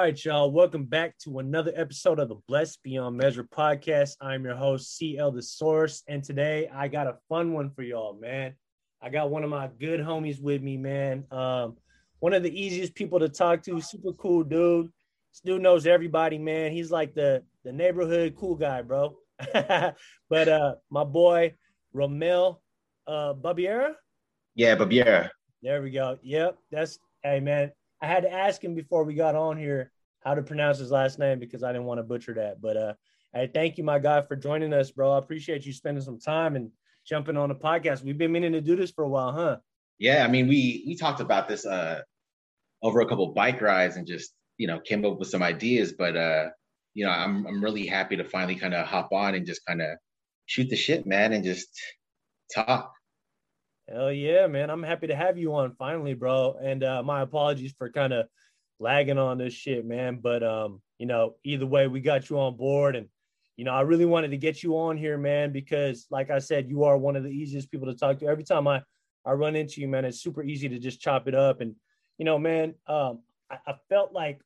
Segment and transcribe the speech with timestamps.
[0.00, 0.50] right, y'all.
[0.50, 4.16] Welcome back to another episode of the Blessed Beyond Measure podcast.
[4.22, 8.18] I'm your host, CL The Source, and today I got a fun one for y'all,
[8.18, 8.54] man.
[9.02, 11.26] I got one of my good homies with me, man.
[11.30, 11.76] Um,
[12.20, 14.86] one of the easiest people to talk to, super cool dude.
[14.86, 16.72] This dude knows everybody, man.
[16.72, 19.18] He's like the the neighborhood cool guy, bro.
[19.52, 21.52] but uh, my boy
[21.94, 22.60] Romel
[23.06, 23.92] uh, Babiera.
[24.54, 25.28] Yeah, Babiera.
[25.62, 26.18] There we go.
[26.22, 27.72] Yep, that's hey man.
[28.02, 29.92] I had to ask him before we got on here
[30.24, 32.60] how to pronounce his last name because I didn't want to butcher that.
[32.60, 32.94] But uh,
[33.32, 35.12] hey, thank you, my guy, for joining us, bro.
[35.12, 36.70] I appreciate you spending some time and
[37.06, 38.02] jumping on the podcast.
[38.02, 39.56] We've been meaning to do this for a while, huh?
[39.98, 42.00] Yeah, I mean, we we talked about this uh
[42.82, 45.92] over a couple bike rides and just you know came up with some ideas.
[45.92, 46.48] But uh,
[46.94, 49.80] you know, I'm I'm really happy to finally kind of hop on and just kind
[49.80, 49.90] of
[50.46, 51.68] shoot the shit, man, and just
[52.52, 52.92] talk.
[53.88, 54.70] Hell yeah, man.
[54.70, 56.56] I'm happy to have you on finally, bro.
[56.62, 58.26] And uh, my apologies for kind of
[58.78, 60.18] lagging on this shit, man.
[60.22, 63.08] But um, you know, either way, we got you on board and
[63.56, 66.70] you know, I really wanted to get you on here, man, because like I said,
[66.70, 68.26] you are one of the easiest people to talk to.
[68.26, 68.82] Every time I
[69.24, 71.60] I run into you, man, it's super easy to just chop it up.
[71.60, 71.74] And
[72.18, 74.40] you know, man, um, I, I felt like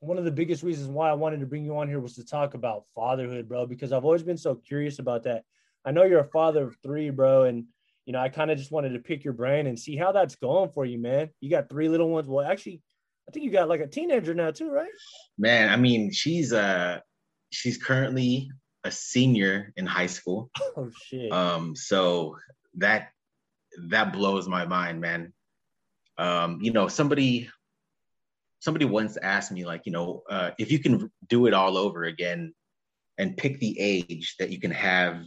[0.00, 2.24] one of the biggest reasons why I wanted to bring you on here was to
[2.24, 5.44] talk about fatherhood, bro, because I've always been so curious about that.
[5.84, 7.64] I know you're a father of three, bro, and
[8.06, 10.36] you know, I kind of just wanted to pick your brain and see how that's
[10.36, 11.30] going for you, man.
[11.40, 12.28] You got three little ones.
[12.28, 12.80] Well, actually,
[13.28, 14.90] I think you got like a teenager now too, right?
[15.36, 17.00] Man, I mean, she's uh
[17.50, 18.50] she's currently
[18.84, 20.50] a senior in high school.
[20.76, 21.32] Oh shit.
[21.32, 22.36] Um, so
[22.76, 23.08] that
[23.88, 25.32] that blows my mind, man.
[26.16, 27.50] Um, you know, somebody
[28.60, 32.04] somebody once asked me, like, you know, uh, if you can do it all over
[32.04, 32.54] again
[33.18, 35.24] and pick the age that you can have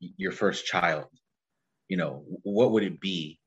[0.00, 1.06] your first child,
[1.92, 3.38] you know, what would it be?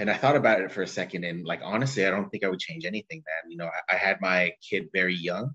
[0.00, 2.48] And I thought about it for a second, and like honestly, I don't think I
[2.48, 3.22] would change anything.
[3.24, 5.54] Man, you know, I, I had my kid very young,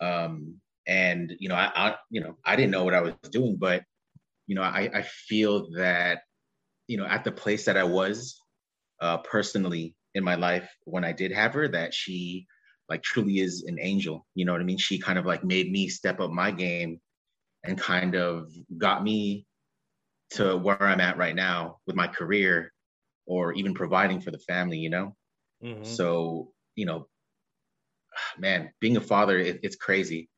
[0.00, 3.56] um, and you know, I, I, you know, I didn't know what I was doing,
[3.56, 3.82] but
[4.46, 6.22] you know, I, I feel that,
[6.88, 8.40] you know, at the place that I was,
[9.02, 12.46] uh, personally in my life when I did have her, that she
[12.88, 14.26] like truly is an angel.
[14.34, 14.78] You know what I mean?
[14.78, 16.98] She kind of like made me step up my game
[17.62, 19.46] and kind of got me
[20.34, 22.72] to where I'm at right now with my career
[23.26, 25.16] or even providing for the family, you know?
[25.62, 25.84] Mm-hmm.
[25.84, 27.06] So, you know,
[28.38, 30.28] man, being a father, it, it's crazy.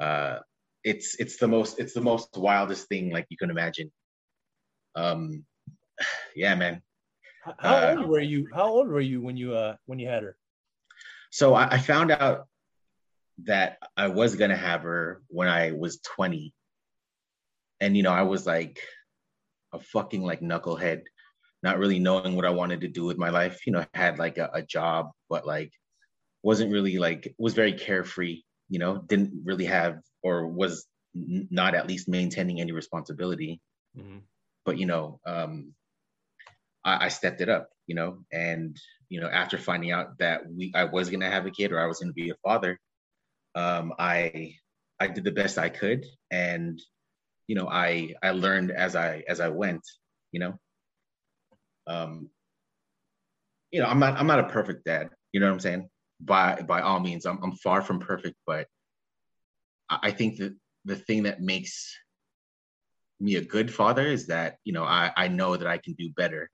[0.00, 0.38] Uh,
[0.84, 3.90] it's, it's the most, it's the most wildest thing like you can imagine.
[4.94, 5.44] Um,
[6.36, 6.82] yeah, man.
[7.58, 8.46] How uh, old were you?
[8.52, 10.36] How old were you when you, uh, when you had her?
[11.30, 12.46] So I, I found out
[13.44, 16.52] that I was going to have her when I was 20.
[17.80, 18.80] And, you know, I was like,
[19.72, 21.02] a fucking like knucklehead,
[21.62, 23.66] not really knowing what I wanted to do with my life.
[23.66, 25.72] You know, I had like a, a job, but like
[26.42, 28.42] wasn't really like was very carefree.
[28.68, 30.86] You know, didn't really have or was
[31.16, 33.60] n- not at least maintaining any responsibility.
[33.96, 34.18] Mm-hmm.
[34.64, 35.74] But you know, um,
[36.84, 37.70] I, I stepped it up.
[37.86, 38.78] You know, and
[39.08, 41.86] you know, after finding out that we I was gonna have a kid or I
[41.86, 42.78] was gonna be a father,
[43.54, 44.56] um, I
[45.00, 46.80] I did the best I could, and
[47.48, 49.82] you know i i learned as i as i went
[50.30, 50.58] you know?
[51.86, 52.28] Um
[53.72, 55.88] you know i'm not i'm not a perfect dad you know what i'm saying?
[56.20, 58.68] By by all means i'm, I'm far from perfect but
[59.90, 60.54] I, think that
[60.84, 61.96] the thing that makes
[63.18, 66.10] me a good father is that you know i i know that i can do
[66.14, 66.50] better.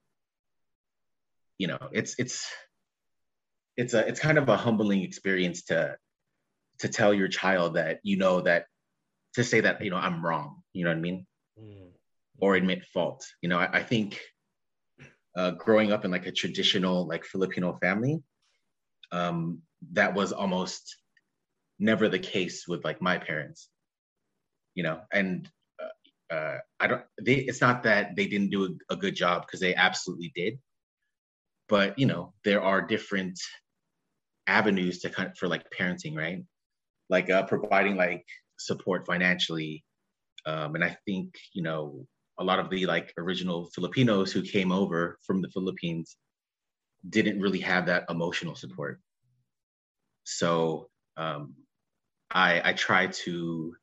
[1.57, 2.49] You know it's it's
[3.77, 5.97] it's a it's kind of a humbling experience to
[6.79, 8.65] to tell your child that you know that
[9.35, 11.25] to say that you know i'm wrong you know what i mean
[11.59, 11.87] mm.
[12.39, 14.19] or admit fault you know i, I think
[15.37, 18.21] uh, growing up in like a traditional like filipino family
[19.11, 20.97] um, that was almost
[21.79, 23.69] never the case with like my parents
[24.73, 25.49] you know and
[25.81, 29.45] uh, uh, i don't they it's not that they didn't do a, a good job
[29.45, 30.57] because they absolutely did
[31.67, 33.39] but you know there are different
[34.47, 36.43] avenues to kind of, for like parenting right
[37.09, 38.25] like uh, providing like
[38.57, 39.83] support financially.
[40.45, 42.07] Um, and I think, you know,
[42.37, 46.17] a lot of the like original Filipinos who came over from the Philippines
[47.09, 48.99] didn't really have that emotional support.
[50.23, 51.53] So um,
[52.29, 53.75] I, I try to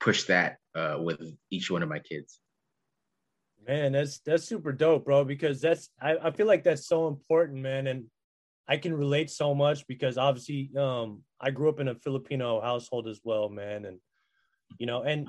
[0.00, 2.40] push that uh, with each one of my kids.
[3.66, 5.24] Man, that's that's super dope, bro.
[5.24, 7.86] Because that's I, I feel like that's so important, man.
[7.86, 8.04] And
[8.66, 13.08] I can relate so much because obviously um, I grew up in a Filipino household
[13.08, 13.84] as well, man.
[13.84, 13.98] And
[14.78, 15.28] you know, and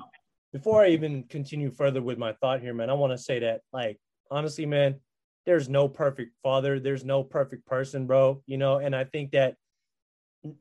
[0.52, 3.60] before I even continue further with my thought here, man, I want to say that
[3.72, 3.98] like
[4.30, 4.96] honestly, man,
[5.46, 8.42] there's no perfect father, there's no perfect person, bro.
[8.46, 9.56] You know, and I think that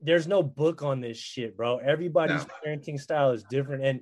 [0.01, 1.77] there's no book on this shit, bro.
[1.77, 2.53] Everybody's no.
[2.65, 3.83] parenting style is different.
[3.83, 4.01] And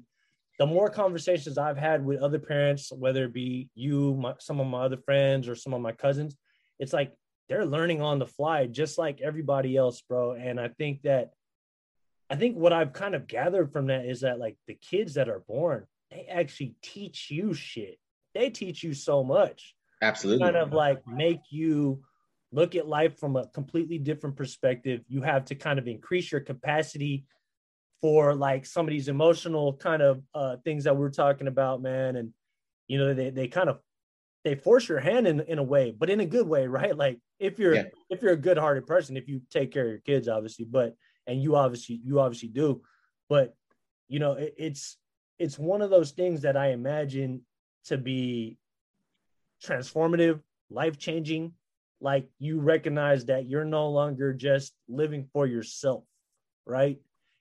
[0.60, 4.68] the more conversations I've had with other parents, whether it be you, my, some of
[4.68, 6.36] my other friends, or some of my cousins,
[6.80, 7.14] it's like
[7.48, 10.34] they're learning on the fly, just like everybody else, bro.
[10.34, 11.32] And I think that,
[12.30, 15.30] I think what I've kind of gathered from that is that like the kids that
[15.30, 18.00] are born, they actually teach you shit.
[18.34, 19.76] They teach you so much.
[20.02, 20.44] Absolutely.
[20.46, 22.04] Kind of like make you
[22.52, 25.02] look at life from a completely different perspective.
[25.08, 27.26] You have to kind of increase your capacity
[28.02, 32.16] for like some of these emotional kind of uh, things that we're talking about, man.
[32.16, 32.34] And
[32.88, 33.80] you know, they they kind of
[34.44, 36.96] they force your hand in in a way, but in a good way, right?
[36.96, 37.84] Like if you're yeah.
[38.10, 40.96] if you're a good-hearted person, if you take care of your kids, obviously, but
[41.28, 42.82] and you obviously you obviously do,
[43.30, 43.56] but
[44.08, 44.98] you know, it, it's
[45.38, 47.42] it's one of those things that I imagine
[47.86, 48.58] to be
[49.64, 51.54] transformative, life changing.
[52.00, 56.04] Like you recognize that you're no longer just living for yourself,
[56.66, 57.00] right?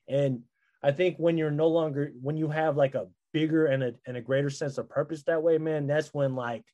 [0.08, 0.42] And
[0.82, 4.16] I think when you're no longer, when you have like a bigger and a, and
[4.16, 6.64] a greater sense of purpose that way, man, that's when like,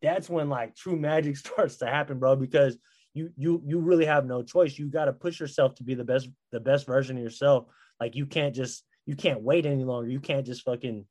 [0.00, 2.78] that's when like true magic starts to happen, bro, because
[3.18, 4.78] you, you, you really have no choice.
[4.78, 7.66] You got to push yourself to be the best, the best version of yourself.
[8.00, 10.08] Like you can't just, you can't wait any longer.
[10.08, 11.04] You can't just fucking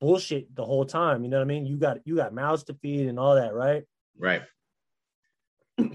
[0.00, 1.22] bullshit the whole time.
[1.22, 1.66] You know what I mean?
[1.66, 3.84] You got, you got mouths to feed and all that, right?
[4.18, 4.42] Right.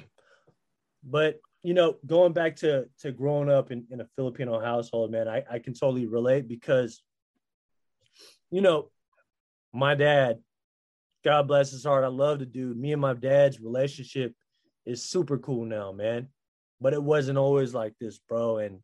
[1.03, 5.27] but you know, going back to to growing up in, in a Filipino household, man,
[5.27, 7.01] I, I can totally relate because,
[8.49, 8.89] you know,
[9.73, 10.39] my dad,
[11.25, 12.77] God bless his heart, I love the dude.
[12.77, 14.33] Me and my dad's relationship
[14.87, 16.29] is super cool now, man.
[16.79, 18.57] But it wasn't always like this, bro.
[18.57, 18.79] And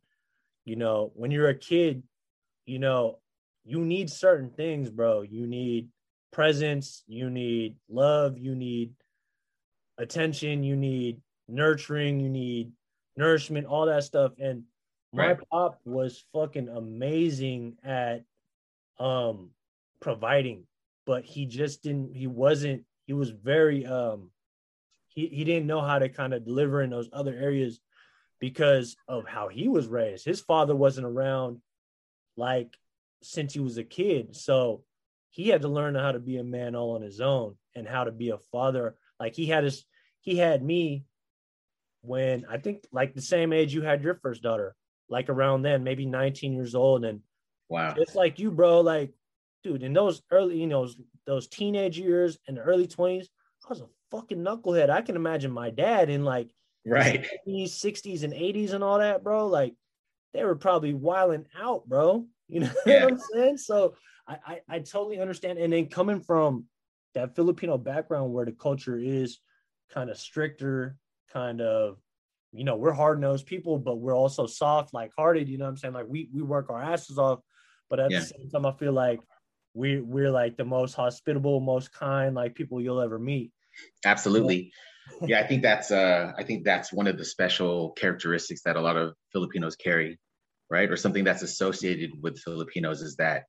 [0.65, 2.03] you know, when you're a kid,
[2.65, 3.19] you know,
[3.65, 5.21] you need certain things, bro.
[5.21, 5.89] You need
[6.31, 8.91] presence, you need love, you need
[9.97, 12.71] attention, you need nurturing, you need
[13.15, 14.33] nourishment, all that stuff.
[14.39, 14.63] And
[15.13, 15.39] my right.
[15.51, 18.23] pop was fucking amazing at
[18.99, 19.51] um
[20.01, 20.65] providing,
[21.05, 24.29] but he just didn't he wasn't he was very um
[25.13, 27.79] he, he didn't know how to kind of deliver in those other areas
[28.39, 30.25] because of how he was raised.
[30.25, 31.61] His father wasn't around
[32.35, 32.75] like
[33.21, 34.35] since he was a kid.
[34.35, 34.83] So
[35.29, 38.03] he had to learn how to be a man all on his own and how
[38.03, 38.95] to be a father.
[39.19, 39.85] Like he had his
[40.21, 41.05] he had me
[42.01, 44.75] when I think like the same age you had your first daughter,
[45.09, 47.05] like around then, maybe 19 years old.
[47.05, 47.21] And
[47.69, 49.11] wow, it's like you, bro, like,
[49.63, 50.87] dude, in those early, you know,
[51.25, 53.27] those teenage years and the early 20s,
[53.65, 54.89] I was a fucking knucklehead.
[54.89, 56.49] I can imagine my dad in like
[56.85, 59.47] right 50s, 60s, and 80s and all that, bro.
[59.47, 59.73] Like
[60.33, 62.25] they were probably wiling out, bro.
[62.47, 63.05] You know yeah.
[63.05, 63.57] what I'm saying?
[63.57, 63.95] So
[64.27, 65.57] I, I I totally understand.
[65.57, 66.65] And then coming from
[67.15, 69.39] that Filipino background where the culture is
[69.91, 70.97] kind of stricter
[71.31, 71.97] kind of
[72.51, 75.77] you know we're hard-nosed people but we're also soft like hearted you know what i'm
[75.77, 77.39] saying like we we work our asses off
[77.89, 78.19] but at yeah.
[78.19, 79.19] the same time i feel like
[79.73, 83.51] we we're like the most hospitable most kind like people you'll ever meet
[84.05, 84.71] absolutely
[85.27, 88.81] yeah i think that's uh i think that's one of the special characteristics that a
[88.81, 90.19] lot of filipinos carry
[90.69, 93.43] right or something that's associated with filipinos is that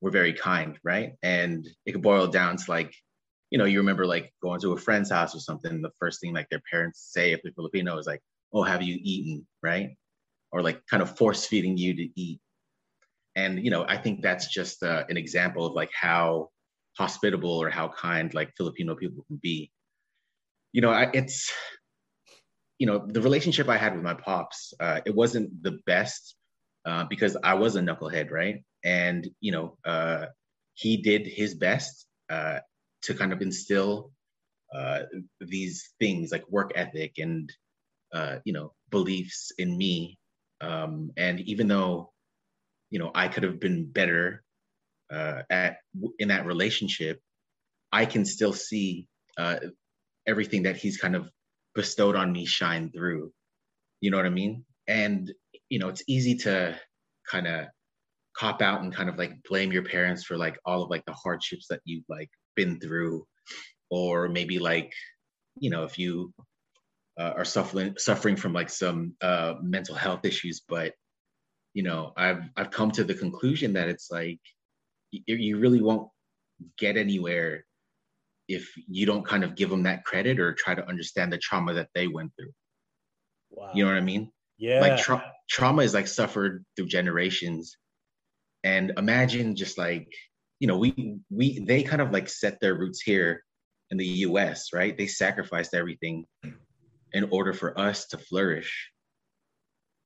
[0.00, 2.94] we're very kind right and it could boil down to like
[3.50, 6.32] you know, you remember like going to a friend's house or something, the first thing
[6.32, 9.46] like their parents say if they're Filipino is like, oh, have you eaten?
[9.62, 9.96] Right.
[10.52, 12.40] Or like kind of force feeding you to eat.
[13.36, 16.50] And, you know, I think that's just uh, an example of like how
[16.98, 19.70] hospitable or how kind like Filipino people can be.
[20.72, 21.52] You know, I, it's,
[22.78, 26.36] you know, the relationship I had with my pops, uh, it wasn't the best
[26.84, 28.62] uh, because I was a knucklehead, right?
[28.84, 30.26] And, you know, uh,
[30.74, 32.60] he did his best uh,
[33.02, 34.12] to kind of instill
[34.74, 35.00] uh,
[35.40, 37.52] these things like work ethic and
[38.12, 40.18] uh, you know beliefs in me
[40.60, 42.12] um, and even though
[42.90, 44.42] you know i could have been better
[45.12, 45.78] uh, at
[46.18, 47.20] in that relationship
[47.92, 49.06] i can still see
[49.38, 49.56] uh,
[50.26, 51.30] everything that he's kind of
[51.74, 53.32] bestowed on me shine through.
[54.00, 54.64] You know what i mean?
[54.86, 55.32] And
[55.68, 56.78] you know it's easy to
[57.30, 57.66] kind of
[58.36, 61.12] cop out and kind of like blame your parents for like all of like the
[61.12, 63.26] hardships that you've like been through.
[63.90, 64.92] Or maybe like
[65.58, 66.32] you know if you
[67.18, 70.94] uh, are suffering suffering from like some uh, mental health issues but
[71.74, 74.40] you know i've i've come to the conclusion that it's like
[75.10, 76.08] you, you really won't
[76.78, 77.64] get anywhere
[78.48, 81.72] if you don't kind of give them that credit or try to understand the trauma
[81.74, 82.52] that they went through
[83.50, 83.70] wow.
[83.74, 87.76] you know what i mean yeah like tra- trauma is like suffered through generations
[88.64, 90.08] and imagine just like
[90.60, 93.42] you know, we we they kind of like set their roots here
[93.90, 94.96] in the US, right?
[94.96, 96.26] They sacrificed everything
[97.12, 98.90] in order for us to flourish.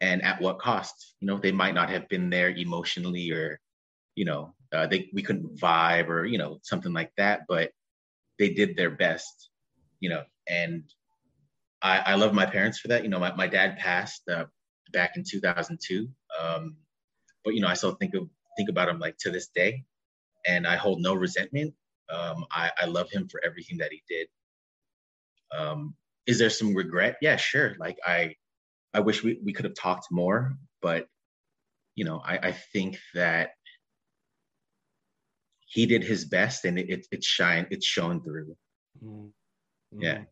[0.00, 3.60] and at what cost you know they might not have been there emotionally or
[4.16, 7.70] you know uh, they we couldn't vibe or you know something like that but
[8.38, 9.50] they did their best
[10.00, 10.82] you know and
[11.82, 13.04] i i love my parents for that.
[13.04, 14.46] You know my, my dad passed uh,
[14.92, 16.08] back in 2002
[16.40, 16.76] um
[17.44, 19.84] but you know i still think of think about him like to this day
[20.46, 21.74] and i hold no resentment.
[22.10, 24.28] Um i i love him for everything that he did.
[25.56, 25.94] Um
[26.26, 27.16] is there some regret?
[27.20, 27.74] Yeah sure.
[27.78, 28.34] Like i
[28.92, 31.08] i wish we, we could have talked more but
[31.96, 33.50] you know i i think that
[35.66, 38.56] he did his best and it, it it's shine it's shown through
[39.02, 39.28] mm-hmm.
[40.00, 40.22] yeah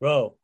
[0.00, 0.34] bro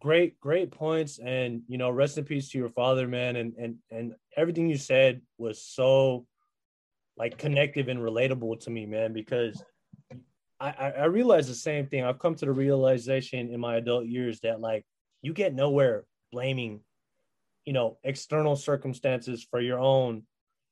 [0.00, 3.76] great great points and you know rest in peace to your father man and and
[3.90, 6.26] and everything you said was so
[7.16, 9.62] like connective and relatable to me man because
[10.60, 12.04] I, I realize the same thing.
[12.04, 14.84] I've come to the realization in my adult years that like
[15.20, 16.80] you get nowhere blaming,
[17.64, 20.22] you know, external circumstances for your own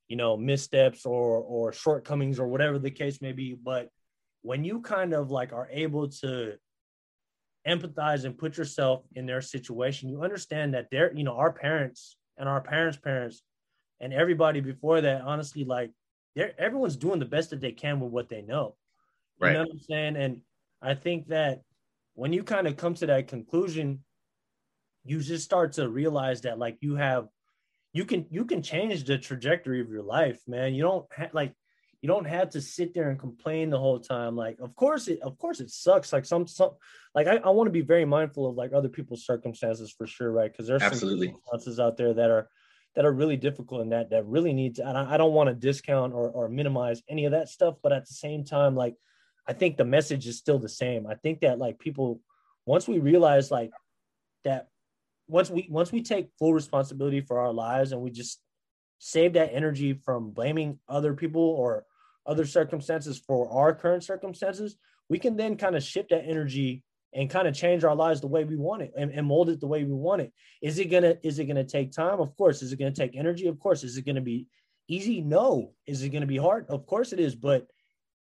[0.08, 3.54] you know missteps or or shortcomings or whatever the case may be.
[3.54, 3.88] But
[4.42, 6.54] when you kind of like are able to
[7.66, 12.16] empathize and put yourself in their situation you understand that they're you know our parents
[12.36, 13.42] and our parents parents
[14.00, 15.92] and everybody before that honestly like
[16.34, 18.74] they're everyone's doing the best that they can with what they know.
[19.40, 19.52] You right.
[19.52, 20.16] know what i'm saying?
[20.16, 20.40] And
[20.82, 21.62] i think that
[22.14, 24.00] when you kind of come to that conclusion
[25.04, 27.28] you just start to realize that like you have
[27.92, 30.74] you can you can change the trajectory of your life man.
[30.74, 31.54] You don't ha- like
[32.00, 34.36] you don't have to sit there and complain the whole time.
[34.36, 36.12] Like of course it of course it sucks.
[36.12, 36.70] Like some some
[37.14, 40.32] like i, I want to be very mindful of like other people's circumstances for sure
[40.32, 40.50] right?
[40.50, 41.28] Because there's absolutely.
[41.28, 42.48] some circumstances out there that are
[42.94, 45.54] that are really difficult and that that really needs and I, I don't want to
[45.54, 48.96] discount or, or minimize any of that stuff but at the same time like
[49.48, 51.06] i think the message is still the same.
[51.06, 52.20] I think that like people
[52.66, 53.70] once we realize like
[54.44, 54.68] that
[55.28, 58.40] once we once we take full responsibility for our lives and we just
[58.98, 61.84] save that energy from blaming other people or
[62.26, 64.76] other circumstances for our current circumstances,
[65.08, 68.26] we can then kind of shift that energy and kind of change our lives the
[68.26, 70.32] way we want it and, and, mold it the way we want it.
[70.62, 72.20] Is it gonna is it gonna take time?
[72.20, 72.62] Of course.
[72.62, 73.48] Is it gonna take energy?
[73.48, 73.84] Of course.
[73.84, 74.46] Is it gonna be
[74.88, 75.20] easy?
[75.20, 75.72] No.
[75.86, 76.66] Is it gonna be hard?
[76.68, 77.34] Of course it is.
[77.34, 77.66] But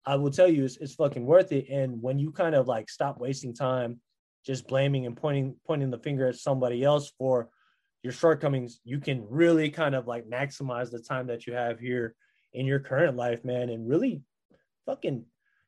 [0.06, 1.68] I will tell you, it's, it's fucking worth it.
[1.68, 4.00] And when you kind of like stop wasting time
[4.44, 7.48] just blaming and pointing pointing the finger at somebody else for
[8.02, 12.14] your shortcomings, you can really kind of like maximize the time that you have here
[12.52, 14.22] in your current life, man, and really
[14.86, 15.24] fucking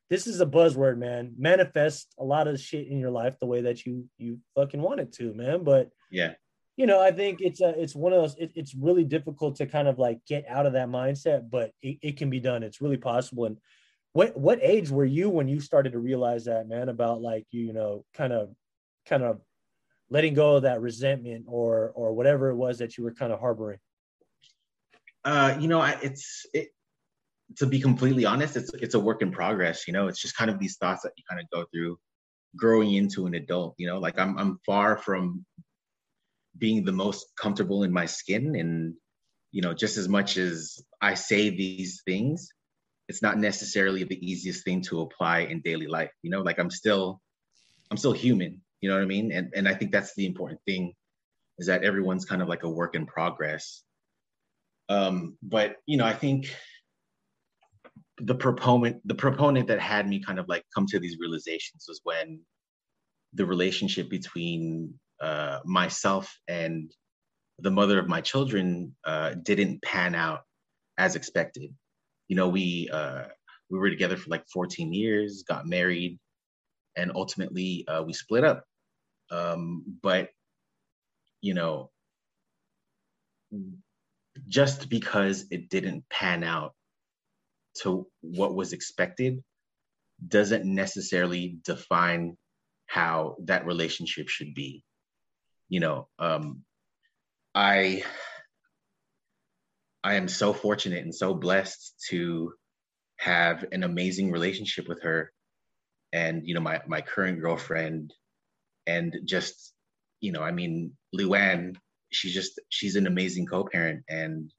[0.09, 1.35] this is a buzzword, man.
[1.39, 5.01] Manifest a lot of shit in your life the way that you you fucking want
[5.01, 5.65] it to, man.
[5.65, 6.35] But yeah,
[6.77, 8.37] you know, I think it's a, it's one of those.
[8.37, 11.99] It, it's really difficult to kind of like get out of that mindset, but it,
[12.03, 12.63] it can be done.
[12.63, 13.45] It's really possible.
[13.47, 13.59] And
[14.13, 16.89] what what age were you when you started to realize that, man?
[16.89, 18.55] About like you, you know, kind of
[19.07, 19.41] kind of
[20.11, 23.41] letting go of that resentment or or whatever it was that you were kind of
[23.41, 23.79] harboring?
[25.25, 26.69] Uh, you know, I, it's it.
[27.57, 29.87] To be completely honest, it's it's a work in progress.
[29.87, 31.99] You know, it's just kind of these thoughts that you kind of go through,
[32.57, 33.75] growing into an adult.
[33.79, 35.45] You know, like I'm I'm far from
[36.57, 38.95] being the most comfortable in my skin, and
[39.51, 42.49] you know, just as much as I say these things,
[43.09, 46.11] it's not necessarily the easiest thing to apply in daily life.
[46.23, 47.21] You know, like I'm still
[47.91, 48.63] I'm still human.
[48.83, 49.33] You know what I mean?
[49.33, 50.93] And and I think that's the important thing
[51.59, 53.83] is that everyone's kind of like a work in progress.
[54.89, 56.55] Um, but you know, I think
[58.19, 62.01] the proponent the proponent that had me kind of like come to these realizations was
[62.05, 62.41] when
[63.33, 66.93] the relationship between uh, myself and
[67.61, 70.41] the mother of my children uh, didn't pan out
[70.99, 71.73] as expected.
[72.29, 73.25] You know, we uh,
[73.71, 76.19] we were together for like 14 years, got married,
[76.97, 78.65] and ultimately uh, we split up.
[79.33, 80.29] Um, but
[81.41, 81.91] you know,
[84.49, 86.75] just because it didn't pan out
[87.83, 89.43] to what was expected
[90.27, 92.37] doesn't necessarily define
[92.87, 94.85] how that relationship should be.
[95.69, 96.63] You know, um,
[97.55, 98.05] I
[100.05, 102.53] I am so fortunate and so blessed to
[103.17, 105.33] have an amazing relationship with her
[106.13, 108.13] and you know my my current girlfriend
[108.87, 109.73] and just
[110.21, 111.75] you know i mean luann
[112.11, 114.53] she's just she's an amazing co-parent and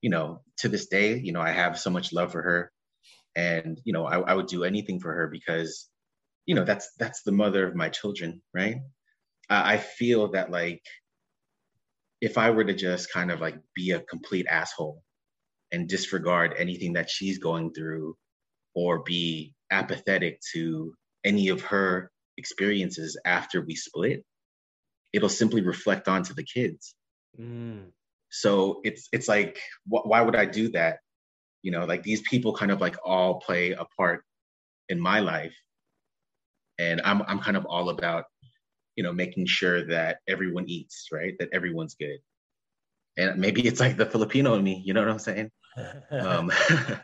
[0.00, 2.72] you know to this day you know i have so much love for her.
[3.34, 5.88] And you know I, I would do anything for her because
[6.44, 8.76] you know that's that's the mother of my children right?
[9.48, 10.82] I, I feel that like
[12.20, 15.02] if i were to just kind of like be a complete asshole
[15.72, 18.14] and disregard anything that she's going through
[18.74, 24.24] or be apathetic to any of her experiences after we split,
[25.12, 26.94] it'll simply reflect onto the kids.
[27.38, 27.90] Mm.
[28.30, 30.98] So it's it's like, wh- why would I do that?
[31.62, 34.24] You know, like these people kind of like all play a part
[34.88, 35.54] in my life,
[36.78, 38.24] and I'm I'm kind of all about,
[38.96, 41.34] you know, making sure that everyone eats, right?
[41.38, 42.18] That everyone's good,
[43.16, 45.50] and maybe it's like the Filipino in me, you know what I'm saying?
[46.10, 46.50] um,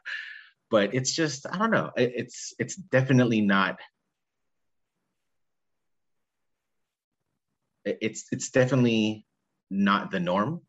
[0.70, 1.90] but it's just I don't know.
[1.96, 3.78] It, it's it's definitely not.
[8.00, 9.26] It's it's definitely
[9.70, 10.62] not the norm,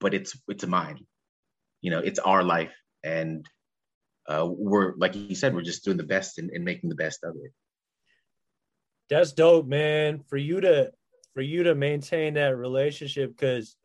[0.00, 1.06] but it's it's mine.
[1.80, 2.74] You know, it's our life,
[3.04, 3.48] and
[4.28, 7.34] uh, we're like you said, we're just doing the best and, making the best of
[7.36, 7.52] it.
[9.08, 10.20] That's dope, man.
[10.28, 10.92] For you to
[11.34, 13.76] for you to maintain that relationship, because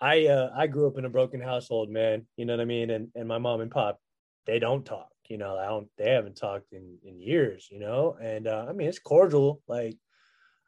[0.00, 2.26] I uh, I grew up in a broken household, man.
[2.36, 2.90] You know what I mean?
[2.90, 4.00] And and my mom and pop,
[4.46, 5.08] they don't talk.
[5.28, 5.88] You know, I don't.
[5.98, 7.68] They haven't talked in in years.
[7.70, 9.60] You know, and uh, I mean it's cordial.
[9.66, 9.96] Like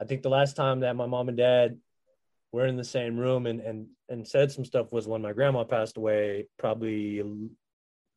[0.01, 1.77] I think the last time that my mom and dad
[2.53, 5.65] were in the same room and and and said some stuff was when my grandma
[5.65, 7.23] passed away, probably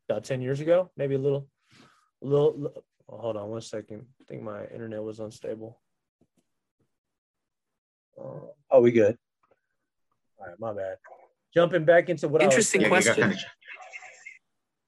[0.09, 1.47] about ten years ago, maybe a little,
[2.23, 2.83] a little.
[3.09, 4.05] Hold on one second.
[4.21, 5.79] I think my internet was unstable.
[8.17, 9.17] Uh, oh, we good.
[10.39, 10.97] All right, my bad.
[11.53, 13.35] Jumping back into what interesting I was question.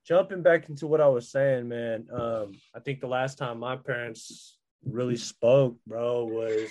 [0.07, 2.07] Jumping back into what I was saying, man.
[2.11, 6.69] Um, I think the last time my parents really spoke, bro, was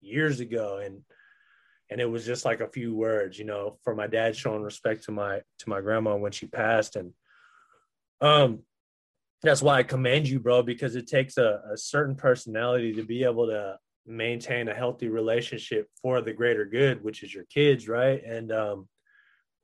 [0.00, 1.02] years ago, and
[1.90, 5.04] and it was just like a few words, you know, for my dad showing respect
[5.04, 7.12] to my to my grandma when she passed, and
[8.20, 8.60] um,
[9.42, 13.24] that's why I commend you, bro, because it takes a, a certain personality to be
[13.24, 13.76] able to
[14.06, 18.22] maintain a healthy relationship for the greater good, which is your kids, right?
[18.24, 18.88] And um,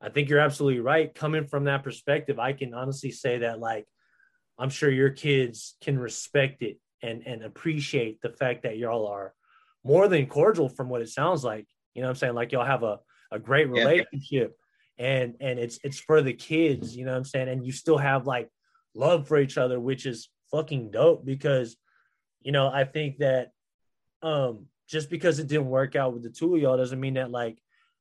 [0.00, 1.14] I think you're absolutely right.
[1.14, 3.87] Coming from that perspective, I can honestly say that, like,
[4.59, 9.35] I'm sure your kids can respect it and and appreciate the fact that y'all are
[9.85, 11.66] more than cordial from what it sounds like.
[11.94, 12.35] You know what I'm saying?
[12.35, 13.01] Like y'all have a,
[13.33, 14.57] a great relationship
[14.98, 15.07] yeah.
[15.07, 17.48] and and it's it's for the kids, you know what I'm saying?
[17.48, 18.48] And you still have like
[18.94, 21.77] love for each other, which is fucking dope because
[22.42, 23.51] you know, I think that
[24.22, 27.31] um, just because it didn't work out with the two of y'all doesn't mean that
[27.31, 27.59] like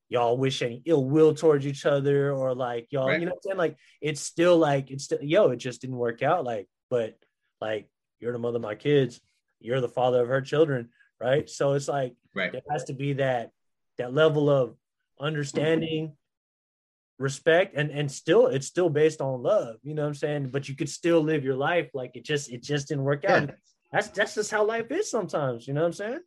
[0.08, 3.20] y'all wish any ill will towards each other or like y'all, right.
[3.20, 3.58] you know what I'm saying?
[3.58, 6.46] Like it's still like it's still yo, it just didn't work out.
[6.46, 7.18] Like, but
[7.62, 9.22] like you're the mother of my kids,
[9.60, 11.50] you're the father of her children, right?
[11.50, 12.52] So it's like right.
[12.52, 13.52] there has to be that
[13.98, 14.76] that level of
[15.20, 16.14] understanding
[17.18, 20.70] respect and and still it's still based on love you know what i'm saying but
[20.70, 23.56] you could still live your life like it just it just didn't work out yeah.
[23.92, 25.68] That's that's just how life is sometimes.
[25.68, 26.20] You know what I'm saying?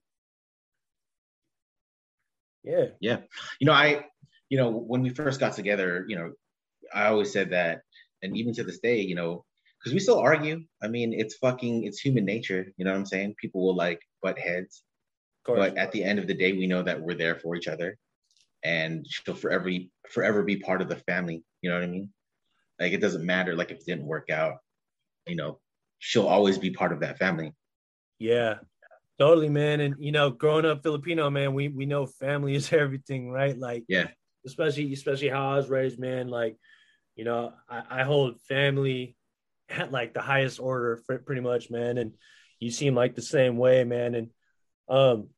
[2.65, 2.87] Yeah.
[3.01, 3.19] Yeah.
[3.61, 4.05] You know, I,
[4.49, 6.33] you know, when we first got together, you know,
[6.93, 7.83] I always said that,
[8.23, 9.45] and even to this day, you know,
[9.83, 10.63] because we still argue.
[10.83, 12.67] I mean, it's fucking, it's human nature.
[12.77, 13.35] You know what I'm saying?
[13.41, 14.83] People will like butt heads,
[15.45, 17.99] but at the end of the day, we know that we're there for each other,
[18.63, 19.71] and she'll forever,
[20.09, 21.43] forever be part of the family.
[21.63, 22.11] You know what I mean?
[22.79, 23.57] Like it doesn't matter.
[23.57, 24.59] Like if it didn't work out,
[25.27, 25.59] you know,
[25.99, 27.53] she'll always be part of that family.
[28.19, 28.59] Yeah,
[29.19, 29.81] totally, man.
[29.81, 33.59] And you know, growing up Filipino, man, we we know family is everything, right?
[33.59, 34.09] Like, yeah,
[34.47, 36.29] especially especially how I was raised, man.
[36.29, 36.57] Like,
[37.17, 39.17] you know, I, I hold family
[39.73, 41.99] at like the highest order, pretty much, man.
[41.99, 42.13] And
[42.61, 44.15] you seem like the same way, man.
[44.15, 44.31] And
[44.89, 45.29] um,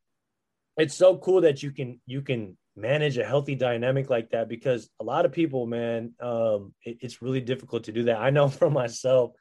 [0.77, 4.89] it's so cool that you can you can manage a healthy dynamic like that because
[4.99, 8.17] a lot of people, man, um, it, it's really difficult to do that.
[8.17, 9.31] I know for myself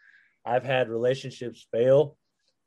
[0.45, 2.17] I've had relationships fail,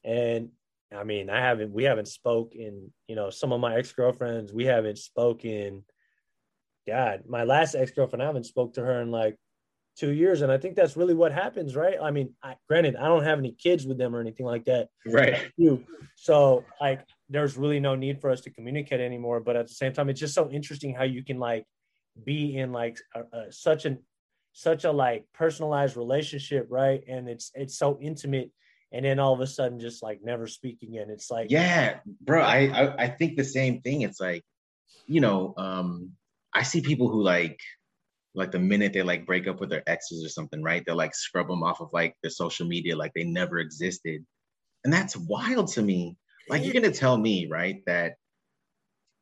[0.04, 0.50] and
[0.96, 1.72] I mean, I haven't.
[1.72, 2.94] We haven't spoken.
[3.08, 5.84] You know, some of my ex girlfriends, we haven't spoken.
[6.88, 9.38] God, my last ex girlfriend, I haven't spoke to her in like
[9.98, 11.96] two years, and I think that's really what happens, right?
[12.02, 14.90] I mean, I, granted, I don't have any kids with them or anything like that,
[15.06, 15.52] right?
[15.58, 15.84] You.
[16.16, 19.40] So, like, there's really no need for us to communicate anymore.
[19.40, 21.66] But at the same time, it's just so interesting how you can like
[22.24, 24.00] be in like a, a, such an
[24.54, 27.04] such a like personalized relationship, right?
[27.08, 28.52] And it's it's so intimate,
[28.92, 31.10] and then all of a sudden just like never speak again.
[31.10, 32.42] It's like yeah, bro.
[32.42, 34.02] I I, I think the same thing.
[34.02, 34.44] It's like,
[35.08, 36.12] you know, um,
[36.54, 37.60] I see people who like
[38.38, 40.84] like the minute they like break up with their exes or something, right?
[40.86, 44.24] They'll like scrub them off of like their social media like they never existed.
[44.84, 46.18] And that's wild to me.
[46.48, 48.14] Like you're gonna tell me, right, that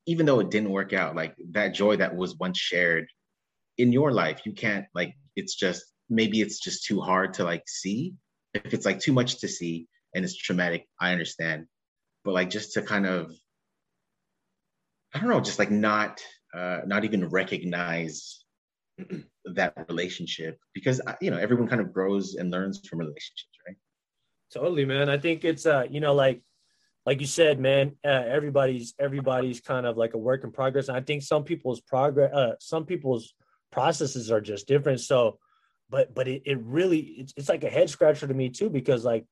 [0.06, 3.08] even though it didn't work out, like that joy that was once shared
[3.78, 7.64] in your life, you can't like it's just maybe it's just too hard to like
[7.68, 8.14] see.
[8.54, 11.66] If it's like too much to see and it's traumatic, I understand.
[12.24, 13.34] But like just to kind of
[15.14, 16.22] I don't know, just like not
[16.54, 18.45] uh not even recognize
[19.46, 23.78] that relationship because uh, you know everyone kind of grows and learns from relationships, right?
[24.54, 25.10] Totally, man.
[25.10, 26.42] I think it's uh, you know, like
[27.06, 30.88] like you said, man, uh, everybody's everybody's kind of like a work in progress.
[30.88, 33.34] And I think some people's progress, uh, some people's
[33.72, 35.02] processes are just different.
[35.02, 35.40] So,
[35.90, 39.06] but but it, it really it's, it's like a head scratcher to me too because
[39.06, 39.26] like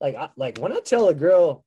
[0.00, 1.64] like I, like when I tell a girl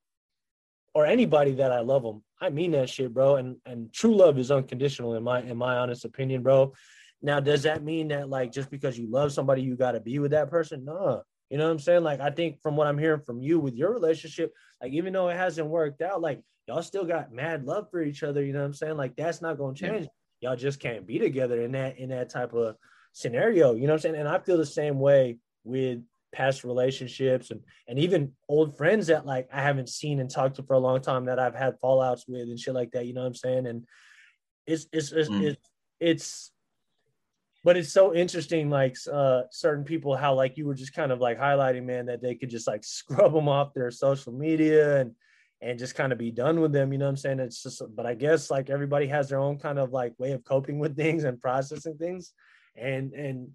[0.93, 3.38] or anybody that I love them, I mean that shit, bro.
[3.38, 6.73] And and true love is unconditional in my in my honest opinion, bro.
[7.21, 10.19] Now, does that mean that like just because you love somebody, you got to be
[10.19, 10.86] with that person?
[10.86, 12.03] No, you know what I'm saying?
[12.03, 15.29] Like, I think from what I'm hearing from you with your relationship, like, even though
[15.29, 18.43] it hasn't worked out, like, y'all still got mad love for each other.
[18.43, 18.97] You know what I'm saying?
[18.97, 20.08] Like, that's not going to change.
[20.41, 20.49] Yeah.
[20.49, 22.75] Y'all just can't be together in that, in that type of
[23.12, 23.73] scenario.
[23.73, 24.15] You know what I'm saying?
[24.15, 25.99] And I feel the same way with
[26.32, 30.63] past relationships and, and even old friends that like I haven't seen and talked to
[30.63, 33.08] for a long time that I've had fallouts with and shit like that.
[33.08, 33.65] You know what I'm saying?
[33.65, 33.86] And
[34.67, 35.41] it's, it's, it's, mm.
[35.41, 36.51] it's, it's
[37.63, 41.19] but it's so interesting like uh certain people how like you were just kind of
[41.19, 45.12] like highlighting man that they could just like scrub them off their social media and
[45.62, 47.39] and just kind of be done with them you know what i'm saying?
[47.39, 50.43] It's just but i guess like everybody has their own kind of like way of
[50.43, 52.34] coping with things and processing things.
[52.76, 53.50] And and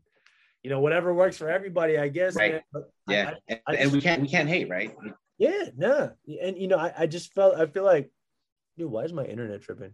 [0.62, 2.62] you know whatever works for everybody i guess right.
[3.06, 3.34] yeah.
[3.48, 4.94] I, I, and we can't we can't hate right?
[5.38, 6.10] Yeah no.
[6.26, 6.34] Nah.
[6.42, 8.10] and you know I, I just felt i feel like
[8.76, 9.92] dude why is my internet tripping?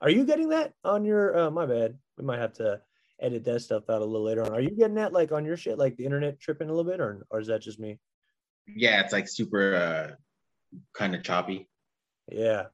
[0.00, 1.98] Are you getting that on your uh my bad.
[2.16, 2.80] We might have to
[3.20, 4.52] edit that stuff out a little later on.
[4.52, 7.00] Are you getting that like on your shit, like the internet tripping a little bit,
[7.00, 7.98] or or is that just me?
[8.66, 10.14] Yeah, it's like super uh
[10.92, 11.68] kind of choppy.
[12.30, 12.64] Yeah.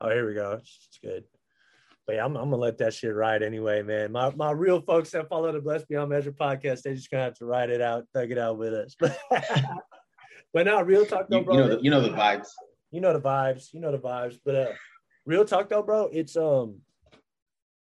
[0.00, 0.52] Oh, here we go.
[0.52, 1.24] It's, it's good.
[2.06, 4.12] But yeah, I'm, I'm, gonna let that shit ride anyway, man.
[4.12, 7.34] My my real folks that follow the Blessed Beyond Measure podcast, they just gonna have
[7.34, 8.96] to ride it out, thug it out with us.
[10.54, 11.54] but now, real talk though, bro.
[11.54, 12.48] You know, the, you know the vibes.
[12.90, 13.74] You know the vibes.
[13.74, 14.38] You know the vibes.
[14.42, 14.72] But uh,
[15.26, 16.08] real talk though, bro.
[16.10, 16.78] It's um,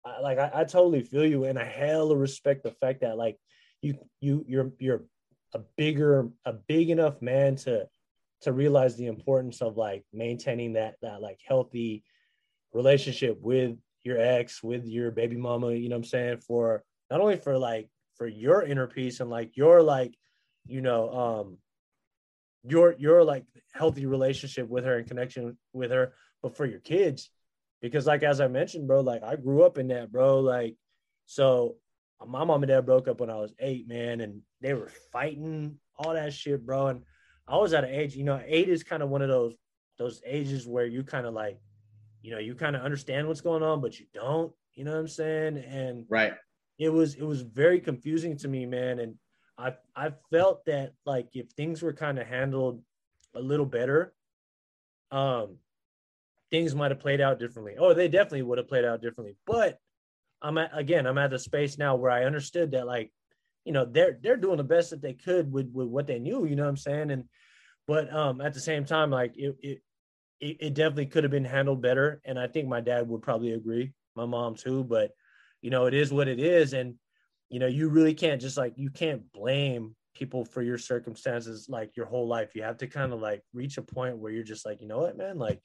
[0.07, 3.37] I, like I, I totally feel you, and I hella respect the fact that like
[3.81, 5.03] you you you're you're
[5.53, 7.87] a bigger a big enough man to
[8.41, 12.03] to realize the importance of like maintaining that that like healthy
[12.73, 17.21] relationship with your ex with your baby mama you know what i'm saying for not
[17.21, 20.13] only for like for your inner peace and like your like
[20.65, 21.57] you know um
[22.63, 27.29] your your like healthy relationship with her and connection with her but for your kids
[27.81, 30.39] because like as I mentioned, bro, like I grew up in that, bro.
[30.39, 30.75] Like,
[31.25, 31.75] so
[32.25, 35.77] my mom and dad broke up when I was eight, man, and they were fighting
[35.97, 36.87] all that shit, bro.
[36.87, 37.01] And
[37.47, 39.53] I was at an age, you know, eight is kind of one of those
[39.97, 41.59] those ages where you kind of like,
[42.21, 44.51] you know, you kind of understand what's going on, but you don't.
[44.73, 45.57] You know what I'm saying?
[45.57, 46.33] And right,
[46.77, 48.99] it was it was very confusing to me, man.
[48.99, 49.15] And
[49.57, 52.81] I I felt that like if things were kind of handled
[53.33, 54.13] a little better,
[55.11, 55.57] um,
[56.51, 57.75] things might have played out differently.
[57.77, 59.35] Oh, they definitely would have played out differently.
[59.45, 59.77] But
[60.41, 63.11] I'm at again, I'm at the space now where I understood that like,
[63.65, 66.45] you know, they're they're doing the best that they could with with what they knew,
[66.45, 67.11] you know what I'm saying?
[67.11, 67.25] And
[67.87, 69.81] but um at the same time, like it it
[70.39, 72.21] it, definitely could have been handled better.
[72.23, 75.11] And I think my dad would probably agree, my mom too, but
[75.63, 76.73] you know, it is what it is.
[76.73, 76.95] And
[77.49, 81.95] you know, you really can't just like you can't blame people for your circumstances like
[81.95, 82.55] your whole life.
[82.55, 84.99] You have to kind of like reach a point where you're just like, you know
[84.99, 85.59] what, man, like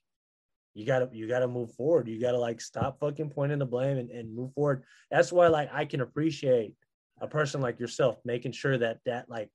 [0.75, 2.09] you gotta you gotta move forward.
[2.09, 4.85] You gotta like stop fucking pointing the blame and, and move forward.
[5.11, 6.75] That's why like I can appreciate
[7.21, 9.51] a person like yourself making sure that that like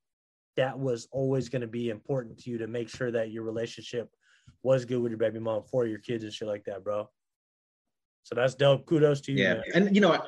[0.57, 4.09] that was always going to be important to you to make sure that your relationship
[4.63, 7.07] was good with your baby mom for your kids and shit like that, bro.
[8.23, 8.85] So that's dope.
[8.85, 9.43] Kudos to you.
[9.43, 9.63] Yeah, man.
[9.75, 10.21] and you know,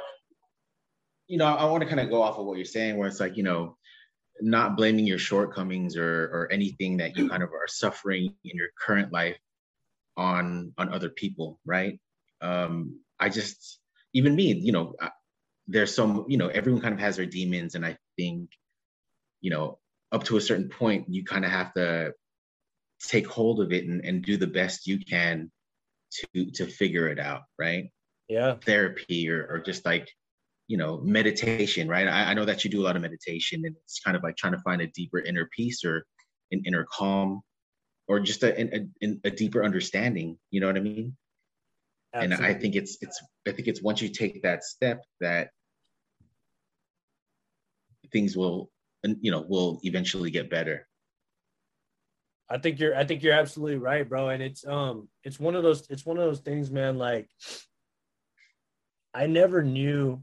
[1.28, 3.19] you know, I want to kind of go off of what you're saying, where it's
[3.19, 3.75] like, you know,
[4.41, 8.69] not blaming your shortcomings or or anything that you kind of are suffering in your
[8.80, 9.36] current life
[10.19, 11.99] on on other people right?
[12.41, 13.79] Um i just
[14.13, 15.10] even me you know I,
[15.67, 18.49] there's some you know everyone kind of has their demons and i think
[19.41, 19.77] you know
[20.12, 22.13] up to a certain point you kind of have to
[23.01, 25.51] take hold of it and, and do the best you can
[26.12, 27.91] to to figure it out right?
[28.27, 28.55] Yeah.
[28.63, 30.10] Therapy or, or just like
[30.67, 32.08] you know meditation right?
[32.08, 34.38] I, I know that you do a lot of meditation and it's kind of like
[34.38, 36.05] trying to find a deeper inner peace or
[36.51, 37.41] an inner calm
[38.10, 41.15] or just a, a, a deeper understanding you know what i mean
[42.13, 42.45] Absolutely.
[42.45, 45.52] and i think it's it's i think it's once you take that step that
[48.12, 48.69] things will
[49.22, 50.88] you know will eventually get better
[52.50, 55.63] i think you're i think you're absolutely right bro and it's um it's one of
[55.63, 57.30] those it's one of those things man like
[59.13, 60.22] i never knew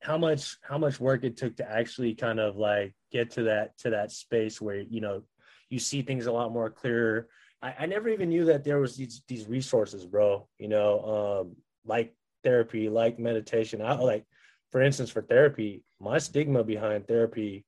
[0.00, 3.76] how much how much work it took to actually kind of like get to that
[3.76, 5.22] to that space where you know
[5.70, 7.28] you see things a lot more clearer.
[7.62, 10.48] I, I never even knew that there was these these resources, bro.
[10.58, 13.82] You know, um, like therapy, like meditation.
[13.82, 14.24] I like,
[14.70, 17.64] for instance, for therapy, my stigma behind therapy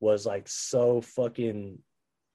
[0.00, 1.78] was like so fucking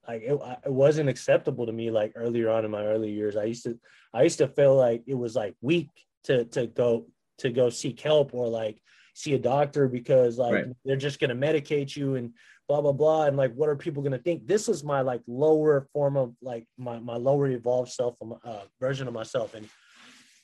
[0.08, 3.44] like it, it wasn't acceptable to me like earlier on in my early years i
[3.44, 3.78] used to
[4.14, 5.90] i used to feel like it was like weak
[6.24, 7.06] to to go
[7.38, 8.82] to go seek help or like
[9.14, 10.66] see a doctor because like right.
[10.86, 12.34] they're just going to medicate you and
[12.68, 13.26] blah blah blah.
[13.26, 14.48] And like what are people going to think?
[14.48, 19.08] This is my like lower form of like my my lower evolved self uh, version
[19.08, 19.54] of myself.
[19.54, 19.68] And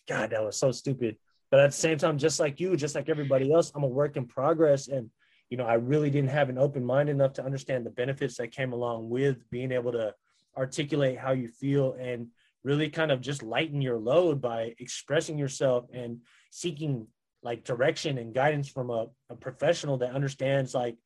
[0.08, 1.18] god that was so stupid.
[1.52, 4.18] But at the same time just like you just like everybody else i'm a work
[4.18, 4.88] in progress.
[4.88, 5.10] And
[5.50, 8.52] you know i really didn't have an open mind enough to understand the benefits that
[8.52, 10.14] came along with being able to
[10.58, 12.28] articulate how you feel and
[12.64, 17.08] really kind of just lighten your load by expressing yourself and seeking
[17.46, 20.98] like direction and guidance from a, a professional that understands like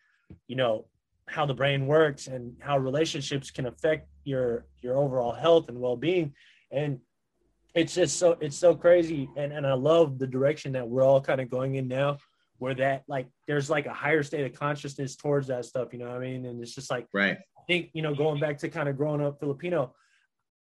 [0.47, 0.85] you know
[1.27, 6.33] how the brain works and how relationships can affect your your overall health and well-being.
[6.71, 6.99] And
[7.75, 9.29] it's just so it's so crazy.
[9.35, 12.17] And and i love the direction that we're all kind of going in now
[12.57, 16.07] where that like there's like a higher state of consciousness towards that stuff you know
[16.07, 16.45] what i mean?
[16.45, 17.37] And it's just like right.
[17.57, 19.93] I think you know going back to kind of growing up filipino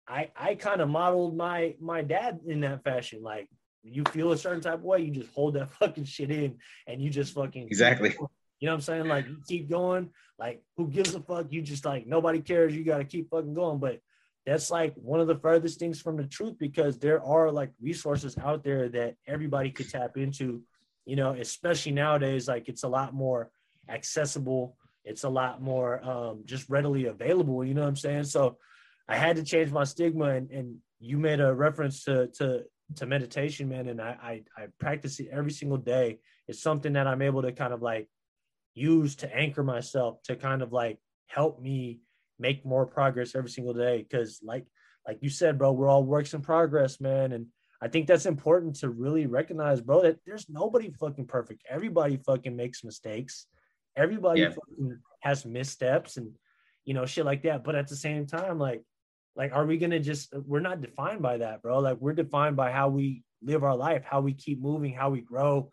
[0.06, 3.22] i i kind of modeled my my dad in that fashion.
[3.22, 3.48] Like
[3.82, 7.00] you feel a certain type of way you just hold that fucking shit in and
[7.00, 8.14] you just fucking exactly
[8.60, 9.08] you know what I'm saying?
[9.08, 10.10] Like you keep going.
[10.38, 11.46] Like who gives a fuck?
[11.50, 12.74] You just like nobody cares.
[12.74, 13.78] You got to keep fucking going.
[13.78, 14.00] But
[14.46, 18.36] that's like one of the furthest things from the truth because there are like resources
[18.38, 20.62] out there that everybody could tap into.
[21.04, 23.50] You know, especially nowadays, like it's a lot more
[23.88, 24.76] accessible.
[25.04, 27.64] It's a lot more um, just readily available.
[27.64, 28.24] You know what I'm saying?
[28.24, 28.58] So
[29.08, 32.64] I had to change my stigma, and, and you made a reference to to
[32.96, 36.20] to meditation, man, and I, I I practice it every single day.
[36.46, 38.08] It's something that I'm able to kind of like
[38.74, 42.00] use to anchor myself to kind of like help me
[42.38, 44.66] make more progress every single day because like
[45.06, 47.46] like you said bro we're all works in progress man and
[47.82, 52.54] i think that's important to really recognize bro that there's nobody fucking perfect everybody fucking
[52.54, 53.46] makes mistakes
[53.96, 54.50] everybody yeah.
[54.50, 56.30] fucking has missteps and
[56.84, 58.82] you know shit like that but at the same time like
[59.38, 62.70] like are we gonna just we're not defined by that bro like we're defined by
[62.70, 65.70] how we live our life how we keep moving how we grow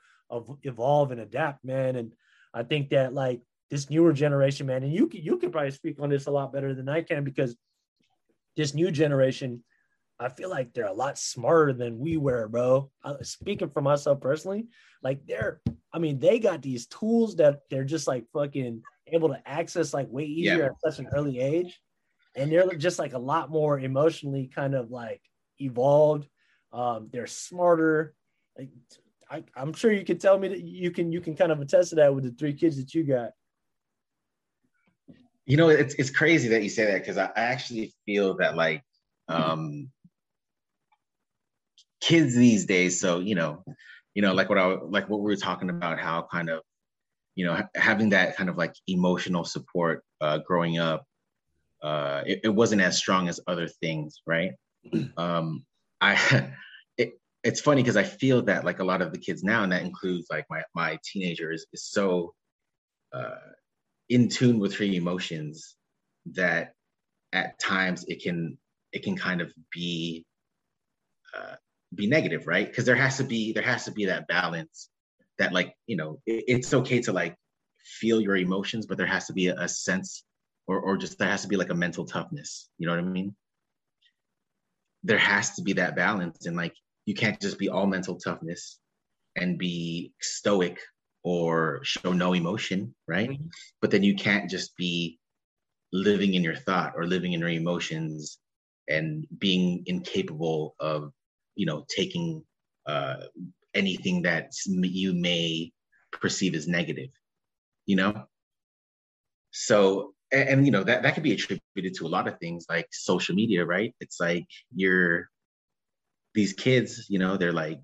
[0.64, 2.14] evolve and adapt man and
[2.56, 6.00] I think that like this newer generation, man, and you can, you can probably speak
[6.00, 7.56] on this a lot better than I can because
[8.56, 9.64] this new generation,
[10.18, 12.90] I feel like they're a lot smarter than we were, bro.
[13.04, 14.68] Uh, speaking for myself personally,
[15.04, 15.60] like they're,
[15.92, 20.08] I mean, they got these tools that they're just like fucking able to access like
[20.10, 20.66] way easier yeah.
[20.68, 21.78] at such an early age.
[22.36, 25.22] And they're just like a lot more emotionally kind of like
[25.60, 26.28] evolved.
[26.74, 28.14] Um, they're smarter.
[28.58, 28.70] Like
[29.30, 31.92] I, am sure you can tell me that you can you can kind of attest
[31.92, 33.32] to that with the three kids that you got.
[35.46, 38.56] You know, it's it's crazy that you say that because I, I actually feel that
[38.56, 38.84] like
[39.28, 39.90] um
[42.02, 43.64] kids these days, so you know,
[44.14, 46.62] you know, like what I like what we were talking about, how kind of
[47.36, 51.06] you know having that kind of like emotional support uh, growing up,
[51.86, 54.54] uh, it, it wasn't as strong as other things, right?
[55.18, 55.64] Um,
[56.02, 56.52] I
[57.44, 59.84] it's funny because I feel that like a lot of the kids now, and that
[59.84, 62.34] includes like my my teenagers, is so
[63.14, 63.54] uh,
[64.10, 65.76] in tune with her emotions
[66.34, 66.74] that
[67.34, 68.58] at times it can
[68.92, 70.26] it can kind of be
[71.38, 71.56] uh,
[71.94, 72.66] be negative, right?
[72.68, 74.90] Because there has to be there has to be that balance
[75.38, 77.36] that like you know it, it's okay to like
[78.00, 80.24] feel your emotions, but there has to be a, a sense
[80.68, 82.70] or or just there has to be like a mental toughness.
[82.78, 83.36] You know what I mean?
[85.04, 86.76] There has to be that balance, and like
[87.06, 88.80] you can't just be all mental toughness
[89.36, 90.80] and be stoic
[91.24, 93.30] or show no emotion, right?
[93.30, 93.48] Mm-hmm.
[93.82, 95.20] But then you can't just be
[95.92, 98.40] living in your thought or living in your emotions
[98.88, 101.12] and being incapable of,
[101.56, 102.44] you know, taking
[102.86, 103.16] uh,
[103.74, 105.72] anything that you may
[106.12, 107.10] perceive as negative,
[107.86, 108.26] you know?
[109.52, 112.66] So, and, and you know, that, that could be attributed to a lot of things
[112.70, 113.94] like social media, right?
[114.00, 115.30] It's like you're
[116.34, 117.80] these kids, you know, they're like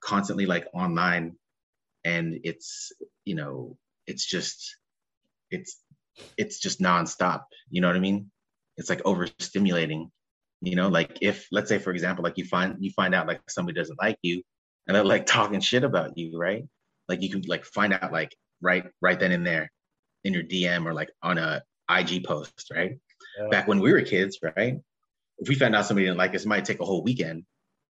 [0.00, 1.36] constantly like online
[2.04, 2.92] and it's,
[3.24, 4.76] you know, it's just,
[5.50, 5.80] it's,
[6.36, 7.42] it's just nonstop.
[7.70, 8.30] You know what I mean?
[8.76, 10.10] It's like overstimulating,
[10.60, 13.40] you know, like if, let's say, for example, like you find, you find out like
[13.48, 14.42] somebody doesn't like you
[14.86, 16.64] and they're like talking shit about you, right?
[17.08, 19.70] Like you can like find out like right, right then and there
[20.28, 22.92] in your DM or like on a IG post, right?
[23.40, 23.48] Yeah.
[23.48, 24.76] Back when we were kids, right?
[25.38, 27.44] If we found out somebody didn't like us, it might take a whole weekend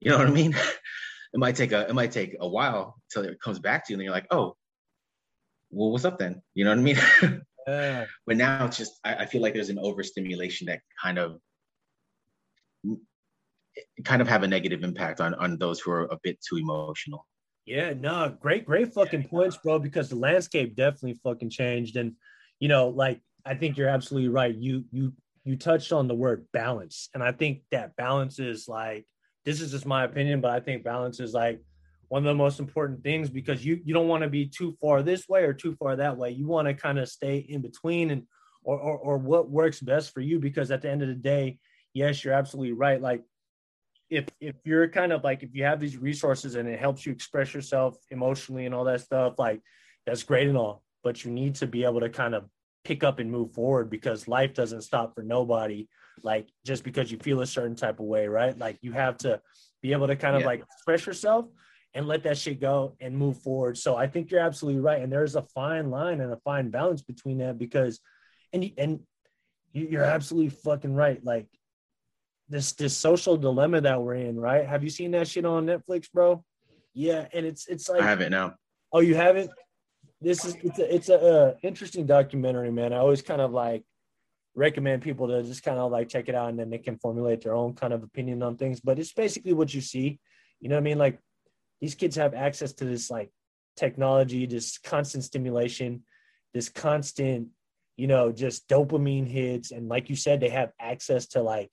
[0.00, 0.52] you know what I mean?
[1.34, 3.96] it might take a it might take a while till it comes back to you,
[3.96, 4.56] and you're like, oh,
[5.70, 6.42] well, what's up then?
[6.54, 6.98] You know what I mean?
[7.66, 8.04] yeah.
[8.26, 11.40] But now it's just I, I feel like there's an overstimulation that kind of
[14.04, 17.26] kind of have a negative impact on on those who are a bit too emotional.
[17.68, 19.78] Yeah, no, great, great fucking yeah, points, bro.
[19.78, 22.14] Because the landscape definitely fucking changed, and
[22.60, 24.54] you know, like I think you're absolutely right.
[24.54, 25.12] You you
[25.44, 27.08] you touched on the word balance.
[27.14, 29.06] And I think that balance is like,
[29.44, 31.62] this is just my opinion, but I think balance is like
[32.08, 35.02] one of the most important things because you you don't want to be too far
[35.02, 36.30] this way or too far that way.
[36.30, 38.24] You want to kind of stay in between and
[38.62, 41.58] or, or or what works best for you because at the end of the day,
[41.92, 43.00] yes, you're absolutely right.
[43.00, 43.22] Like
[44.10, 47.12] if if you're kind of like if you have these resources and it helps you
[47.12, 49.60] express yourself emotionally and all that stuff, like
[50.06, 52.44] that's great and all, but you need to be able to kind of
[52.84, 55.88] pick up and move forward because life doesn't stop for nobody.
[56.22, 58.56] Like just because you feel a certain type of way, right?
[58.56, 59.40] Like you have to
[59.82, 60.48] be able to kind of yeah.
[60.48, 61.46] like express yourself
[61.94, 63.76] and let that shit go and move forward.
[63.78, 65.02] So I think you're absolutely right.
[65.02, 68.00] And there's a fine line and a fine balance between that because,
[68.52, 69.00] and, and
[69.72, 71.22] you're absolutely fucking right.
[71.24, 71.46] Like
[72.48, 74.66] this, this social dilemma that we're in, right?
[74.66, 76.44] Have you seen that shit on Netflix, bro?
[76.94, 77.26] Yeah.
[77.32, 78.54] And it's, it's like, I haven't now.
[78.92, 79.50] Oh, you haven't?
[80.20, 82.92] This is, it's a, it's a uh, interesting documentary, man.
[82.92, 83.84] I always kind of like
[84.54, 87.42] recommend people to just kind of like check it out and then they can formulate
[87.42, 88.80] their own kind of opinion on things.
[88.80, 90.18] But it's basically what you see.
[90.60, 90.98] You know what I mean?
[90.98, 91.20] Like
[91.80, 93.30] these kids have access to this like
[93.76, 96.02] technology, this constant stimulation,
[96.52, 97.48] this constant,
[97.96, 99.70] you know, just dopamine hits.
[99.70, 101.70] And like you said, they have access to like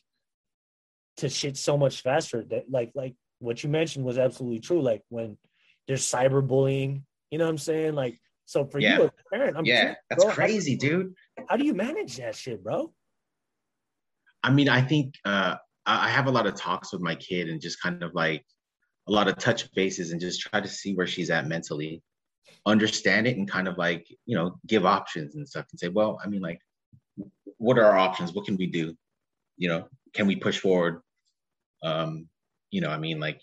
[1.18, 4.82] to shit so much faster that like like what you mentioned was absolutely true.
[4.82, 5.38] Like when
[5.88, 7.96] there's cyberbullying, you know what I'm saying?
[7.96, 8.98] Like so for yeah.
[8.98, 11.14] you as a parent, I'm yeah, curious, that's bro, crazy, how, dude.
[11.48, 12.94] How do you manage that shit, bro?
[14.44, 17.62] I mean, I think uh I have a lot of talks with my kid and
[17.62, 18.44] just kind of like
[19.08, 22.02] a lot of touch bases and just try to see where she's at mentally,
[22.66, 26.20] understand it, and kind of like you know give options and stuff and say, well,
[26.24, 26.60] I mean, like,
[27.58, 28.34] what are our options?
[28.34, 28.96] What can we do?
[29.58, 31.02] You know, can we push forward?
[31.86, 32.28] Um,
[32.72, 33.40] you know, I mean, like,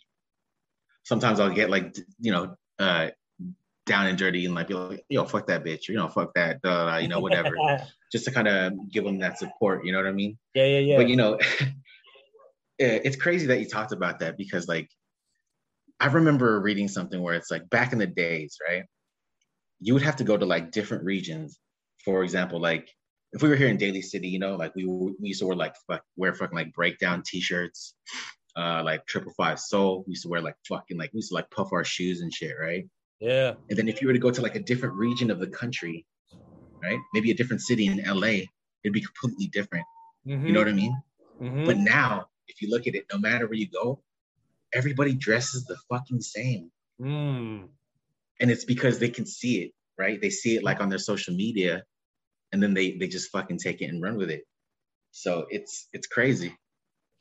[1.05, 3.09] sometimes I'll get like you know uh
[3.87, 6.61] down and dirty and like be like, yo, fuck that bitch, you know, fuck that,
[6.65, 7.57] uh, you know, whatever,
[8.13, 9.85] just to kind of give them that support.
[9.85, 10.39] You know what I mean?
[10.55, 10.97] Yeah, yeah, yeah.
[10.97, 11.39] But you know,
[12.79, 14.89] it's crazy that you talked about that because like
[16.01, 18.85] I remember reading something where it's like back in the days, right?
[19.81, 21.59] You would have to go to like different regions.
[22.05, 22.89] For example, like
[23.33, 25.57] if we were here in Daly City, you know, like we, we used to wear
[25.57, 27.95] like fuck, wear fucking like breakdown t-shirts,
[28.57, 30.05] uh, like triple five soul.
[30.07, 32.33] We used to wear like fucking like we used to like puff our shoes and
[32.33, 32.87] shit, right?
[33.21, 33.55] Yeah.
[33.71, 36.05] And then if you were to go to like a different region of the country,
[36.83, 36.99] right?
[37.15, 38.47] Maybe a different city in LA,
[38.85, 39.87] it'd be completely different.
[40.27, 40.47] Mm-hmm.
[40.47, 41.03] You know what I mean?
[41.41, 41.65] Mm-hmm.
[41.65, 44.03] But now, if you look at it, no matter where you go,
[44.73, 46.71] everybody dresses the fucking same.
[47.01, 47.69] Mm.
[48.41, 50.21] And it's because they can see it, right?
[50.21, 51.85] They see it like on their social media
[52.53, 54.45] and then they they just fucking take it and run with it.
[55.11, 56.57] So it's it's crazy.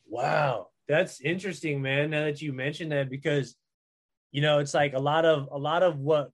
[0.08, 0.68] Wow.
[0.88, 2.10] That's interesting, man.
[2.10, 3.56] Now that you mentioned that because
[4.32, 6.32] you know, it's like a lot of a lot of what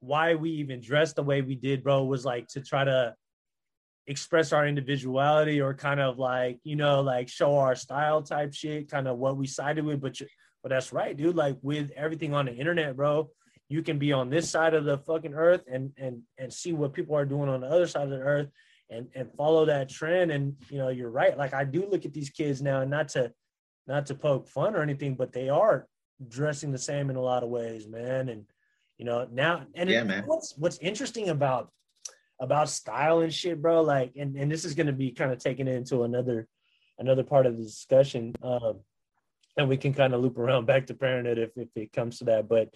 [0.00, 3.14] why we even dressed the way we did, bro, was like to try to
[4.08, 8.90] express our individuality or kind of like you know like show our style type shit
[8.90, 10.26] kind of what we sided with but you,
[10.62, 11.36] but that's right, dude.
[11.36, 13.30] Like with everything on the internet, bro,
[13.72, 16.92] you can be on this side of the fucking earth and and and see what
[16.92, 18.48] people are doing on the other side of the earth
[18.90, 20.30] and and follow that trend.
[20.30, 21.36] And you know, you're right.
[21.38, 23.32] Like I do look at these kids now, and not to
[23.86, 25.86] not to poke fun or anything, but they are
[26.28, 28.28] dressing the same in a lot of ways, man.
[28.28, 28.44] And
[28.98, 30.24] you know, now and yeah, man.
[30.26, 31.70] what's what's interesting about
[32.38, 33.80] about style and shit, bro.
[33.80, 36.46] Like, and, and this is gonna be kind of taken into another
[36.98, 38.34] another part of the discussion.
[38.42, 38.80] Um,
[39.56, 42.24] and we can kind of loop around back to parenthood if, if it comes to
[42.24, 42.48] that.
[42.48, 42.74] But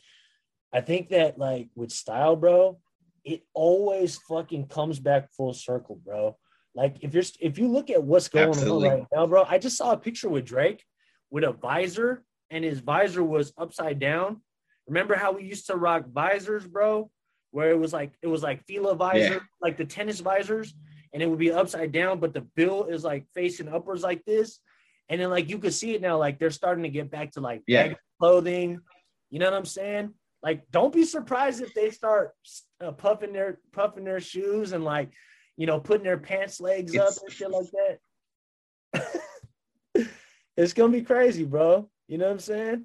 [0.73, 2.79] I think that like with style, bro,
[3.25, 6.37] it always fucking comes back full circle, bro.
[6.75, 8.89] Like if you're if you look at what's going Absolutely.
[8.89, 10.83] on right now, bro, I just saw a picture with Drake
[11.31, 14.43] with a visor and his visor was upside down.
[14.87, 17.11] Remember how we used to rock visors, bro?
[17.51, 19.39] Where it was like it was like Fila visor, yeah.
[19.61, 20.75] like the tennis visors,
[21.13, 24.61] and it would be upside down, but the bill is like facing upwards like this.
[25.09, 27.41] And then like you could see it now, like they're starting to get back to
[27.41, 27.95] like yeah.
[28.21, 28.81] clothing.
[29.31, 30.12] You know what I'm saying?
[30.43, 32.32] Like, don't be surprised if they start
[32.80, 35.11] uh, puffing their puffing their shoes and like,
[35.57, 37.66] you know, putting their pants legs it's, up and shit like
[38.93, 40.09] that.
[40.57, 41.89] it's gonna be crazy, bro.
[42.07, 42.84] You know what I'm saying?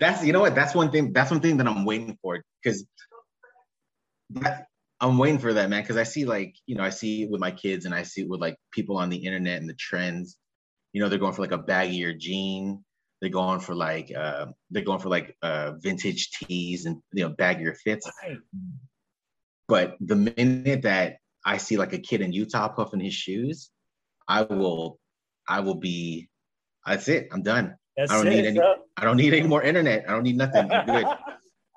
[0.00, 0.54] That's you know what?
[0.54, 1.12] That's one thing.
[1.12, 2.84] That's one thing that I'm waiting for because
[5.00, 5.82] I'm waiting for that, man.
[5.82, 8.22] Because I see like you know I see it with my kids and I see
[8.22, 10.36] it with like people on the internet and the trends
[10.92, 12.84] you know they're going for like a baggier jean
[13.20, 17.34] they're going for like uh, they're going for like uh, vintage tees and you know
[17.34, 18.10] baggier fits.
[18.22, 18.38] Right.
[19.66, 23.70] but the minute that i see like a kid in utah puffing his shoes
[24.26, 24.98] i will
[25.48, 26.28] i will be
[26.88, 27.28] that's it.
[27.32, 27.76] I'm done.
[27.96, 28.74] That's i don't it, need any bro.
[28.96, 30.04] i don't need any more internet.
[30.08, 30.70] I don't need nothing.
[30.72, 31.06] I'm good.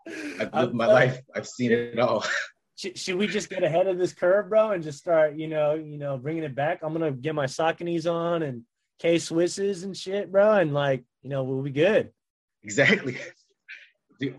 [0.40, 1.20] I've lived my life.
[1.36, 2.26] I've seen it all.
[2.78, 5.76] Should, should we just get ahead of this curve, bro, and just start, you know,
[5.76, 6.80] you know, bringing it back?
[6.82, 8.64] I'm gonna get my Sauconys on and
[8.98, 12.12] K Swisses and shit, bro, and like, you know, we'll be good.
[12.64, 13.18] Exactly.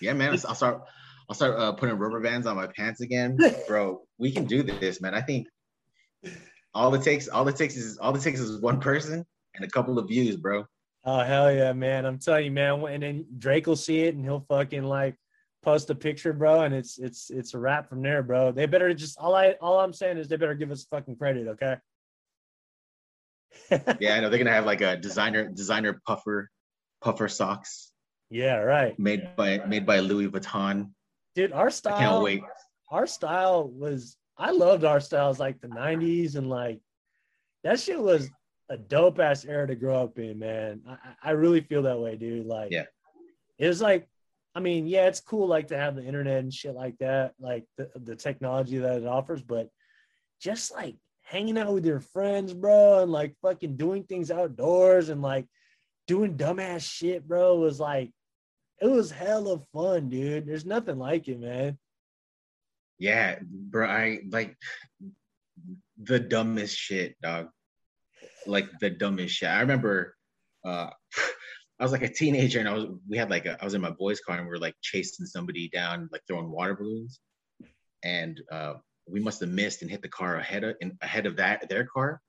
[0.00, 0.30] Yeah, man.
[0.46, 0.82] I'll start.
[1.28, 4.02] I'll start uh, putting rubber bands on my pants again, bro.
[4.18, 5.14] We can do this, man.
[5.14, 5.48] I think
[6.74, 9.24] all it takes, all it takes is all it takes is one person
[9.54, 10.66] and a couple of views, bro.
[11.04, 12.04] Oh hell yeah, man!
[12.04, 12.84] I'm telling you, man.
[12.86, 15.16] And then Drake will see it, and he'll fucking like
[15.62, 18.52] post a picture, bro, and it's it's it's a wrap from there, bro.
[18.52, 21.48] They better just all I all I'm saying is they better give us fucking credit,
[21.48, 21.76] okay?
[24.00, 26.50] Yeah, I know they're gonna have like a designer designer puffer
[27.00, 27.92] puffer socks.
[28.30, 28.98] Yeah, right.
[28.98, 30.90] Made by made by Louis Vuitton.
[31.34, 31.94] Dude, our style.
[31.94, 32.42] I can't wait.
[32.90, 34.16] Our style was.
[34.38, 36.80] I loved our styles like the '90s and like
[37.64, 38.28] that shit was
[38.68, 40.82] a dope ass era to grow up in, man.
[40.88, 42.46] I, I really feel that way, dude.
[42.46, 42.84] Like, yeah,
[43.58, 44.08] it was like,
[44.54, 47.64] I mean, yeah, it's cool like to have the internet and shit like that, like
[47.76, 49.68] the, the technology that it offers, but
[50.40, 50.96] just like
[51.26, 55.46] hanging out with your friends, bro, and like fucking doing things outdoors and like
[56.06, 58.12] doing dumbass shit, bro, was like
[58.80, 60.46] it was hella fun, dude.
[60.46, 61.78] There's nothing like it, man.
[62.98, 63.88] Yeah, bro.
[63.88, 64.56] I like
[66.00, 67.48] the dumbest shit, dog.
[68.46, 69.48] Like the dumbest shit.
[69.48, 70.14] I remember
[70.64, 70.90] uh
[71.78, 73.80] I was like a teenager and I was we had like a, I was in
[73.80, 77.18] my boys' car and we were like chasing somebody down, like throwing water balloons.
[78.04, 78.74] And uh
[79.08, 81.84] we must have missed and hit the car ahead of in, ahead of that their
[81.84, 82.20] car.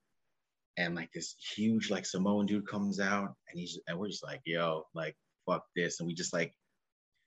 [0.77, 4.41] And like this huge like Samoan dude comes out and he's and we're just like,
[4.45, 5.15] yo, like
[5.47, 5.99] fuck this.
[5.99, 6.53] And we just like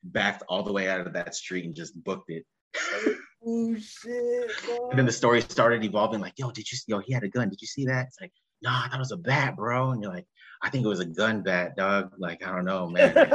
[0.05, 2.45] backed all the way out of that street and just booked it.
[3.45, 4.51] oh shit.
[4.91, 7.29] And then the story started evolving like, yo, did you see yo, he had a
[7.29, 7.49] gun.
[7.49, 8.07] Did you see that?
[8.07, 8.33] It's like,
[8.63, 9.91] nah, I thought it was a bat, bro.
[9.91, 10.27] And you're like,
[10.63, 12.13] I think it was a gun bat, dog.
[12.19, 13.15] Like, I don't know, man.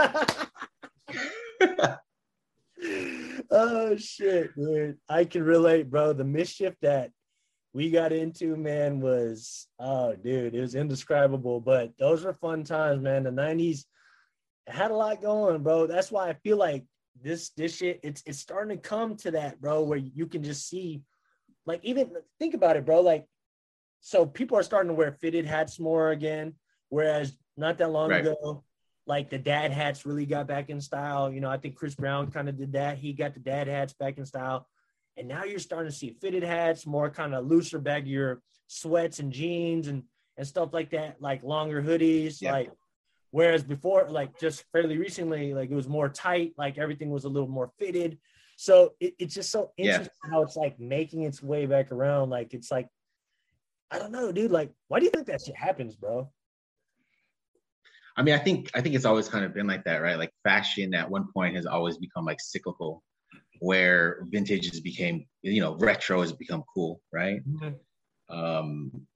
[3.51, 4.97] oh shit, dude.
[5.09, 6.13] I can relate, bro.
[6.13, 7.11] The mischief that
[7.73, 11.59] we got into, man, was oh dude, it was indescribable.
[11.59, 13.23] But those were fun times, man.
[13.23, 13.85] The 90s
[14.67, 15.87] had a lot going, bro.
[15.87, 16.83] That's why I feel like
[17.21, 20.67] this this shit, it's it's starting to come to that, bro, where you can just
[20.67, 21.01] see,
[21.65, 23.01] like, even think about it, bro.
[23.01, 23.25] Like,
[24.01, 26.53] so people are starting to wear fitted hats more again,
[26.89, 28.21] whereas not that long right.
[28.21, 28.63] ago,
[29.07, 31.31] like the dad hats really got back in style.
[31.31, 32.97] You know, I think Chris Brown kind of did that.
[32.97, 34.67] He got the dad hats back in style.
[35.17, 38.37] And now you're starting to see fitted hats, more kind of looser baggier
[38.67, 40.03] sweats and jeans and
[40.37, 42.71] and stuff like that, like longer hoodies, like
[43.31, 47.29] whereas before, like just fairly recently, like it was more tight, like everything was a
[47.29, 48.17] little more fitted.
[48.57, 50.31] So it, it's just so interesting yeah.
[50.31, 52.29] how it's like making its way back around.
[52.29, 52.87] Like it's like,
[53.91, 54.51] I don't know, dude.
[54.51, 56.29] Like, why do you think that shit happens, bro?
[58.17, 60.17] I mean, I think I think it's always kind of been like that, right?
[60.17, 63.03] Like fashion at one point has always become like cyclical,
[63.59, 67.41] where vintages became, you know, retro has become cool, right?
[67.47, 68.35] Mm-hmm.
[68.37, 69.07] Um,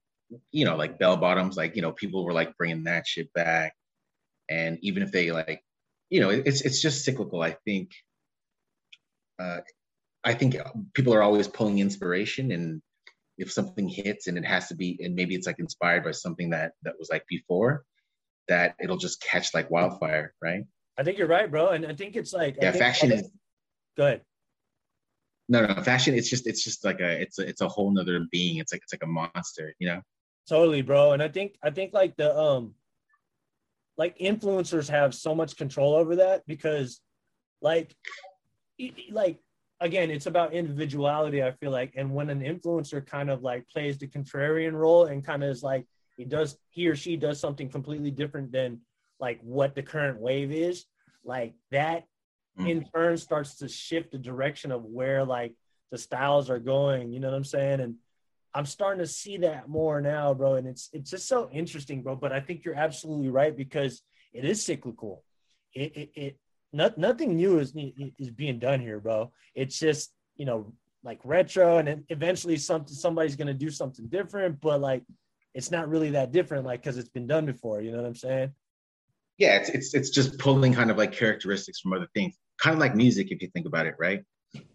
[0.51, 3.73] you know, like bell bottoms, like you know, people were like bringing that shit back,
[4.49, 5.63] and even if they like,
[6.09, 7.41] you know, it's it's just cyclical.
[7.41, 7.91] I think,
[9.41, 9.61] uh,
[10.25, 10.57] I think
[10.93, 12.81] people are always pulling inspiration, and
[13.37, 16.49] if something hits and it has to be, and maybe it's like inspired by something
[16.49, 17.85] that that was like before,
[18.49, 20.65] that it'll just catch like wildfire, right?
[20.97, 23.31] I think you're right, bro, and I think it's like yeah, fashion is.
[23.95, 24.21] Go ahead.
[25.51, 26.13] No, no, fashion.
[26.13, 28.57] It's just, it's just like a, it's a, it's a whole nother being.
[28.57, 30.01] It's like, it's like a monster, you know.
[30.47, 31.13] Totally, bro.
[31.13, 32.75] And I think, I think like the, um,
[33.97, 37.01] like influencers have so much control over that because,
[37.61, 37.95] like,
[39.11, 39.39] like
[39.81, 41.43] again, it's about individuality.
[41.43, 45.25] I feel like, and when an influencer kind of like plays the contrarian role and
[45.25, 45.85] kind of is like,
[46.19, 48.81] he does he or she does something completely different than
[49.21, 50.83] like what the current wave is.
[51.23, 52.03] Like that
[52.59, 52.69] mm.
[52.69, 55.55] in turn starts to shift the direction of where like
[55.91, 57.79] the styles are going you know what i'm saying?
[57.79, 57.95] And
[58.53, 62.15] i'm starting to see that more now bro and it's it's just so interesting bro
[62.15, 64.01] but i think you're absolutely right because
[64.33, 65.23] it is cyclical.
[65.73, 66.39] It it, it
[66.73, 67.73] not, nothing new is
[68.19, 69.31] is being done here bro.
[69.55, 74.59] It's just you know like retro and eventually something somebody's going to do something different
[74.59, 75.03] but like
[75.53, 77.81] it's not really that different, like because it's been done before.
[77.81, 78.53] You know what I'm saying?
[79.37, 82.79] Yeah, it's it's it's just pulling kind of like characteristics from other things, kind of
[82.79, 84.23] like music if you think about it, right?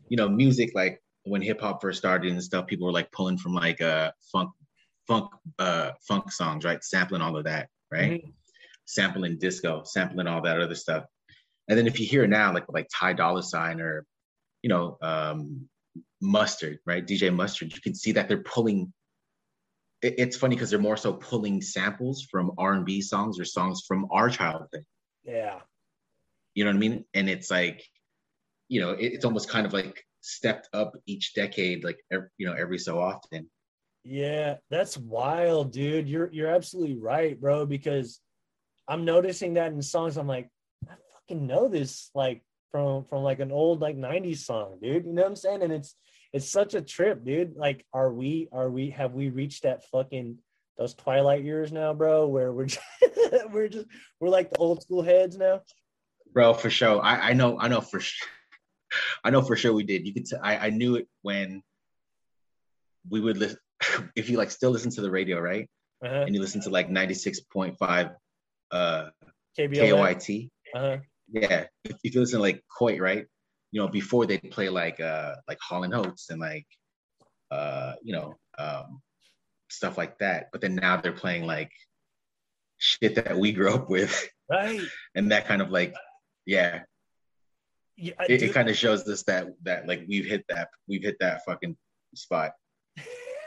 [0.09, 3.39] You know, music like when hip hop first started and stuff, people were like pulling
[3.39, 4.51] from like uh funk
[5.07, 6.83] funk uh funk songs, right?
[6.83, 8.12] Sampling all of that, right?
[8.12, 8.31] Mm-hmm.
[8.87, 11.05] Sampling disco, sampling all that other stuff.
[11.68, 14.07] And then if you hear now, like like Ty Dolla Sign or
[14.62, 15.68] you know um,
[16.20, 17.07] Mustard, right?
[17.07, 18.93] DJ Mustard, you can see that they're pulling
[20.03, 24.07] it, it's funny because they're more so pulling samples from R&B songs or songs from
[24.11, 24.85] our childhood.
[25.25, 25.61] Yeah.
[26.55, 27.05] You know what I mean?
[27.15, 27.85] And it's like,
[28.69, 32.47] you know, it, it's almost kind of like stepped up each decade, like every, you
[32.47, 33.51] know, every so often.
[34.05, 36.09] Yeah, that's wild, dude.
[36.09, 37.65] You're you're absolutely right, bro.
[37.65, 38.21] Because
[38.87, 40.19] I'm noticing that in songs.
[40.19, 40.51] I'm like,
[40.87, 45.07] I fucking know this, like from from like an old like '90s song, dude.
[45.07, 45.63] You know what I'm saying?
[45.63, 45.97] And it's
[46.35, 47.57] it's such a trip, dude.
[47.57, 50.37] Like, are we are we have we reached that fucking
[50.76, 52.80] those twilight years now, bro, where we're just,
[53.53, 53.87] we're just
[54.18, 55.62] we're like the old school heads now?
[56.32, 57.01] Bro, for sure.
[57.01, 58.28] I, I know, I know for sure.
[59.22, 60.05] I know for sure we did.
[60.05, 60.26] You could.
[60.26, 61.62] T- I I knew it when
[63.09, 63.59] we would listen.
[64.16, 65.68] If you like still listen to the radio, right?
[66.05, 66.24] Uh-huh.
[66.26, 68.11] And you listen to like ninety six point five,
[68.72, 69.11] uh,
[69.57, 70.51] KOIT.
[70.74, 70.97] Uh-huh.
[71.30, 73.26] Yeah, if, if you listen to like Coit, right?
[73.75, 76.66] You know, before they play like uh like Hall and Oates and like
[77.51, 79.03] uh you know um
[79.68, 80.51] stuff like that.
[80.53, 81.72] But then now they're playing like
[82.79, 84.14] shit that we grew up with,
[84.49, 84.81] right?
[85.16, 85.95] And that kind of like,
[86.47, 86.83] yeah,
[87.97, 91.16] yeah, it, it kind of shows us that that like we've hit that we've hit
[91.20, 91.77] that fucking
[92.14, 92.53] spot.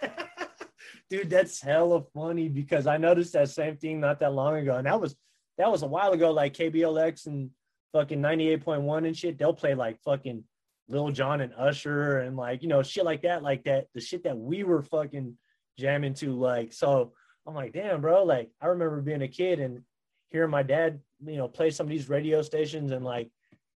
[1.09, 4.87] Dude, that's hella funny because I noticed that same thing not that long ago, and
[4.87, 5.15] that was
[5.57, 6.31] that was a while ago.
[6.31, 7.49] Like KBLX and
[7.93, 10.43] fucking ninety eight point one and shit, they'll play like fucking
[10.89, 14.23] Lil Jon and Usher and like you know shit like that, like that the shit
[14.23, 15.37] that we were fucking
[15.77, 16.33] jamming to.
[16.33, 17.13] Like so,
[17.45, 18.23] I'm like, damn, bro.
[18.23, 19.81] Like I remember being a kid and
[20.29, 23.29] hearing my dad, you know, play some of these radio stations and like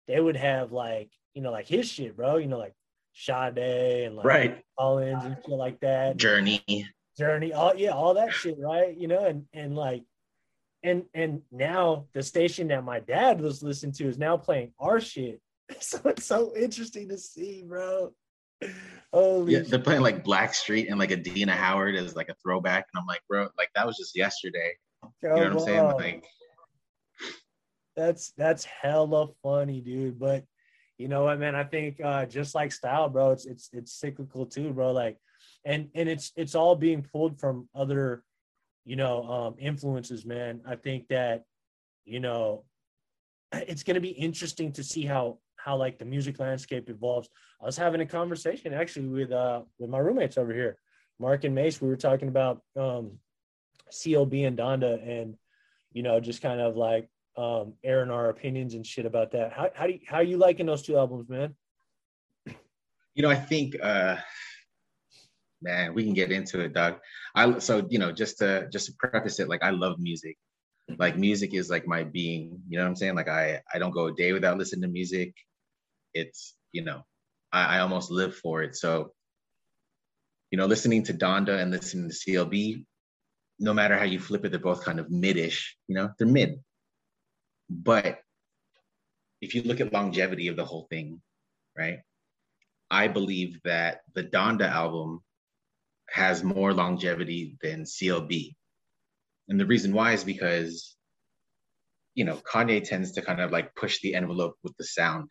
[0.07, 2.75] they would have like, you know, like his shit, bro, you know, like
[3.15, 3.59] Sade
[4.07, 4.63] and like right.
[4.79, 6.17] Collins and shit like that.
[6.17, 6.65] Journey.
[7.19, 8.97] Journey, all yeah, all that shit, right?
[8.97, 10.05] You know, and and like
[10.83, 15.01] and and now the station that my dad was listening to is now playing our
[15.01, 15.41] shit.
[15.81, 18.15] So it's so interesting to see, bro.
[19.13, 23.01] Holy yeah, they're playing like Blackstreet and like Adina Howard as like a throwback, and
[23.01, 24.73] I'm like, bro, like that was just yesterday.
[25.23, 25.85] you know what I'm saying?
[25.85, 26.25] Like
[27.99, 30.19] that's that's hella funny, dude.
[30.19, 30.45] But
[30.99, 31.55] you know what, man?
[31.55, 34.93] I think uh, just like style, bro, it's it's it's cyclical too, bro.
[34.93, 35.19] Like,
[35.65, 38.23] and and it's it's all being pulled from other,
[38.89, 40.63] you know, um, influences, man.
[40.67, 41.45] I think that,
[42.07, 42.65] you know,
[43.53, 47.29] it's gonna be interesting to see how how like the music landscape evolves.
[47.61, 50.79] I was having a conversation actually with uh with my roommates over here,
[51.21, 51.83] Mark and Mace.
[51.83, 53.19] We were talking about um
[53.93, 55.37] CLB and Donda and
[55.93, 59.53] you know just kind of like um, airing our opinions and shit about that.
[59.53, 61.55] How how do you, how are you liking those two albums, man?
[63.15, 64.17] You know, I think, uh,
[65.63, 66.99] man, we can get into it, Doug.
[67.35, 70.37] I so you know, just to just to preface it, like I love music.
[70.99, 72.63] Like music is like my being.
[72.69, 73.15] You know what I'm saying?
[73.15, 75.35] Like I I don't go a day without listening to music.
[76.15, 77.05] It's you know,
[77.53, 78.77] I, I almost live for it.
[78.77, 79.13] So,
[80.51, 82.85] you know, listening to Donda and listening to CLB,
[83.59, 85.77] no matter how you flip it, they're both kind of mid-ish.
[85.89, 86.59] You know, they're mid
[87.69, 88.21] but
[89.41, 91.21] if you look at longevity of the whole thing,
[91.77, 92.01] right?
[92.91, 95.23] I believe that the Donda album
[96.11, 98.55] has more longevity than CLB.
[99.49, 100.97] And the reason why is because,
[102.15, 105.31] you know, Kanye tends to kind of like push the envelope with the sound,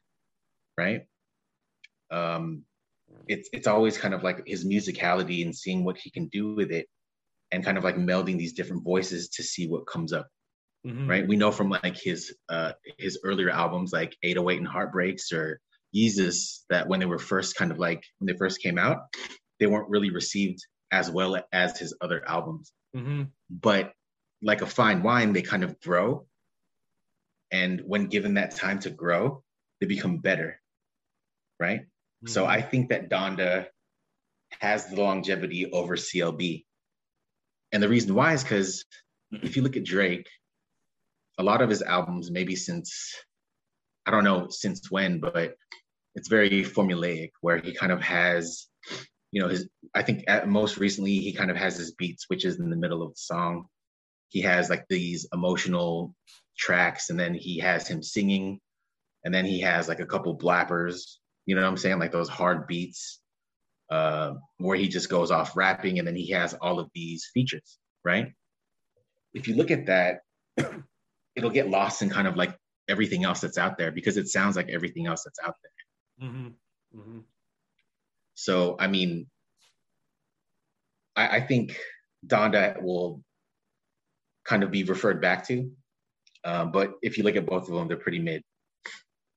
[0.77, 1.01] right?
[2.11, 2.63] Um,
[3.27, 6.71] it's it's always kind of like his musicality and seeing what he can do with
[6.71, 6.87] it,
[7.51, 10.27] and kind of like melding these different voices to see what comes up
[10.87, 11.09] mm-hmm.
[11.09, 11.27] right?
[11.27, 15.59] We know from like his uh his earlier albums like 808 and Heartbreaks or
[15.95, 18.99] Yeezus that when they were first kind of like when they first came out,
[19.59, 20.59] they weren't really received
[20.91, 22.71] as well as his other albums.
[22.95, 23.23] Mm-hmm.
[23.49, 23.93] But
[24.41, 26.25] like a fine wine, they kind of grow.
[27.51, 29.43] And when given that time to grow,
[29.79, 30.59] they become better.
[31.59, 31.81] Right.
[31.81, 32.27] Mm-hmm.
[32.29, 33.67] So I think that Donda
[34.59, 36.65] has the longevity over CLB.
[37.71, 38.85] And the reason why is because
[39.31, 40.27] if you look at Drake,
[41.37, 43.13] a lot of his albums, maybe since
[44.05, 45.55] I don't know since when, but
[46.15, 48.67] it's very formulaic where he kind of has,
[49.37, 52.59] you know, his I think at most recently he kind of has his beat switches
[52.59, 53.67] in the middle of the song.
[54.29, 56.15] He has like these emotional
[56.57, 58.59] tracks, and then he has him singing,
[59.23, 61.99] and then he has like a couple blappers, you know what I'm saying?
[61.99, 63.19] Like those hard beats,
[63.91, 67.77] uh, where he just goes off rapping, and then he has all of these features,
[68.03, 68.33] right?
[69.35, 70.21] If you look at that,
[71.35, 72.57] it'll get lost in kind of like
[72.89, 76.27] everything else that's out there because it sounds like everything else that's out there.
[76.27, 76.99] Mm-hmm.
[76.99, 77.19] Mm-hmm.
[78.37, 79.27] So, I mean,
[81.15, 81.77] I, I, think
[82.25, 83.23] Donda will
[84.45, 85.71] kind of be referred back to.
[86.43, 88.43] Um, but if you look at both of them, they're pretty mid.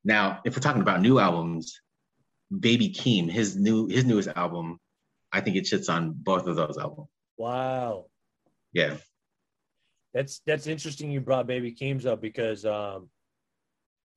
[0.04, 1.80] Now, if we're talking about new albums,
[2.56, 4.78] Baby Keem, his new his newest album,
[5.32, 7.08] I think it shits on both of those albums.
[7.38, 8.06] Wow.
[8.72, 8.96] Yeah
[10.12, 13.08] that's that's interesting you brought Baby Keems up because um,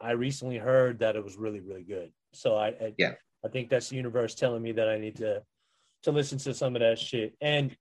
[0.02, 2.12] I recently heard that it was really really good.
[2.34, 3.14] So I, I Yeah.
[3.46, 5.44] I think that's the universe telling me that I need to
[6.04, 7.36] to listen to some of that shit.
[7.42, 7.76] And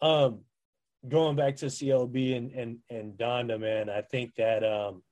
[0.00, 0.40] um
[1.08, 5.02] going back to CLB and and and Donda, man, I think that um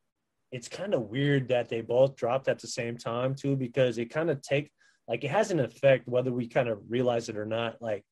[0.51, 4.07] it's kind of weird that they both dropped at the same time too, because it
[4.07, 4.71] kind of take
[5.09, 7.81] like it has an effect whether we kind of realize it or not.
[7.81, 8.05] Like,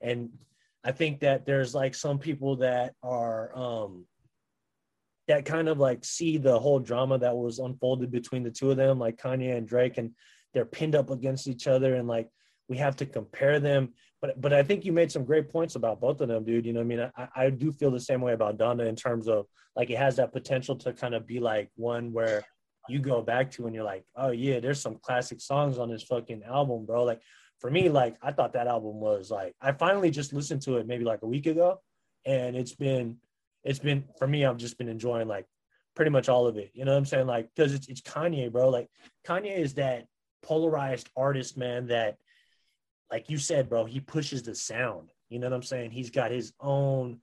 [0.00, 0.30] and
[0.84, 4.06] I think that there's like some people that are um
[5.26, 8.76] that kind of like see the whole drama that was unfolded between the two of
[8.76, 10.12] them, like Kanye and Drake, and
[10.54, 12.28] they're pinned up against each other, and like
[12.68, 13.94] we have to compare them.
[14.20, 16.66] But but I think you made some great points about both of them, dude.
[16.66, 19.28] You know, I mean, I, I do feel the same way about Donda in terms
[19.28, 19.46] of
[19.76, 22.44] like it has that potential to kind of be like one where
[22.88, 26.02] you go back to and you're like, oh yeah, there's some classic songs on this
[26.02, 27.04] fucking album, bro.
[27.04, 27.20] Like
[27.60, 30.86] for me, like I thought that album was like I finally just listened to it
[30.86, 31.80] maybe like a week ago,
[32.24, 33.18] and it's been
[33.64, 35.46] it's been for me, I've just been enjoying like
[35.94, 36.70] pretty much all of it.
[36.74, 37.26] You know what I'm saying?
[37.26, 38.68] Like, because it's it's Kanye, bro.
[38.68, 38.88] Like
[39.26, 40.06] Kanye is that
[40.42, 42.18] polarized artist, man, that
[43.10, 45.10] like you said, bro, he pushes the sound.
[45.28, 45.90] You know what I'm saying?
[45.90, 47.20] He's got his own.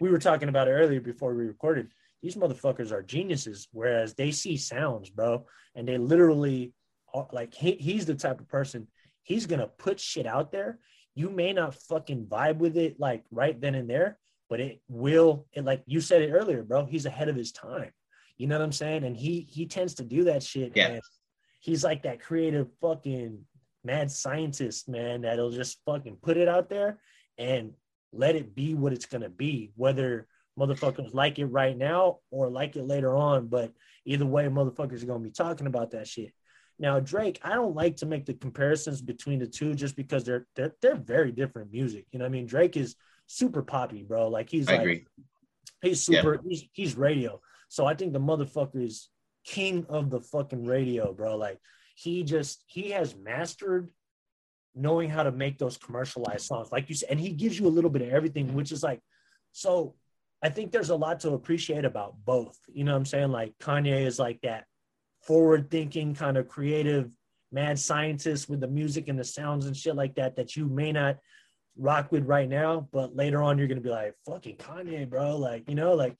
[0.00, 1.88] We were talking about it earlier before we recorded.
[2.22, 6.72] These motherfuckers are geniuses, whereas they see sounds, bro, and they literally
[7.14, 8.88] are, like he, he's the type of person
[9.28, 10.78] he's gonna put shit out there.
[11.14, 15.46] You may not fucking vibe with it like right then and there, but it will.
[15.52, 17.92] It like you said it earlier, bro, he's ahead of his time.
[18.38, 19.04] You know what I'm saying?
[19.04, 20.72] And he he tends to do that shit.
[20.74, 20.88] Yeah.
[20.88, 21.02] And
[21.60, 23.44] he's like that creative fucking
[23.84, 26.98] mad scientist, man, that'll just fucking put it out there
[27.36, 27.72] and
[28.12, 30.26] let it be what it's gonna be, whether
[30.58, 33.46] motherfuckers like it right now or like it later on.
[33.46, 33.72] But
[34.04, 36.32] either way, motherfuckers are gonna be talking about that shit.
[36.78, 40.46] Now, Drake, I don't like to make the comparisons between the two just because they're
[40.54, 42.06] they're they're very different music.
[42.12, 42.46] You know what I mean?
[42.46, 42.96] Drake is
[43.26, 44.28] super poppy, bro.
[44.28, 45.06] Like he's I like agree.
[45.82, 47.40] he's super he's, he's radio.
[47.68, 49.08] So I think the motherfucker is
[49.48, 51.36] king of the fucking radio, bro.
[51.36, 51.58] Like
[51.94, 53.88] he just he has mastered
[54.74, 57.68] knowing how to make those commercialized songs, like you said, and he gives you a
[57.68, 59.00] little bit of everything, which is like
[59.52, 59.94] so.
[60.40, 62.56] I think there's a lot to appreciate about both.
[62.68, 63.32] You know what I'm saying?
[63.32, 64.66] Like Kanye is like that
[65.22, 67.10] forward thinking, kind of creative,
[67.50, 70.92] mad scientist with the music and the sounds and shit like that that you may
[70.92, 71.16] not
[71.76, 75.36] rock with right now, but later on you're gonna be like, fucking Kanye, bro.
[75.36, 76.16] Like, you know, like,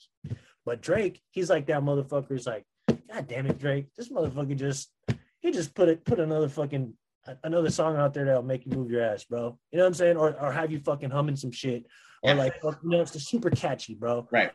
[0.64, 2.30] but Drake, he's like that motherfucker.
[2.30, 2.64] motherfucker's like,
[3.18, 3.86] God damn it, Drake.
[3.96, 4.92] This motherfucker just
[5.40, 6.94] he just put it put another fucking
[7.42, 9.58] another song out there that'll make you move your ass, bro.
[9.72, 10.16] You know what I'm saying?
[10.16, 11.84] Or or have you fucking humming some shit.
[12.22, 12.34] Or Yeah.
[12.36, 14.52] like, you know, it's just super catchy, bro Right.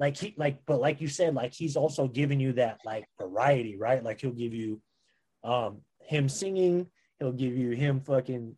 [0.00, 3.76] like he like but like you said like he's also giving you that like variety
[3.76, 4.80] right like he'll give you
[5.44, 6.86] um him singing
[7.20, 8.56] he'll give you him fucking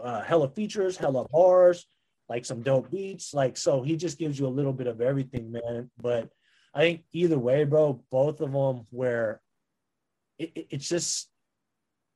[0.00, 1.86] uh, hella features hella bars
[2.28, 5.50] like some dope beats like so he just gives you a little bit of everything
[5.50, 6.28] man but
[6.74, 9.40] i think either way bro both of them where
[10.38, 11.28] it, it- it's just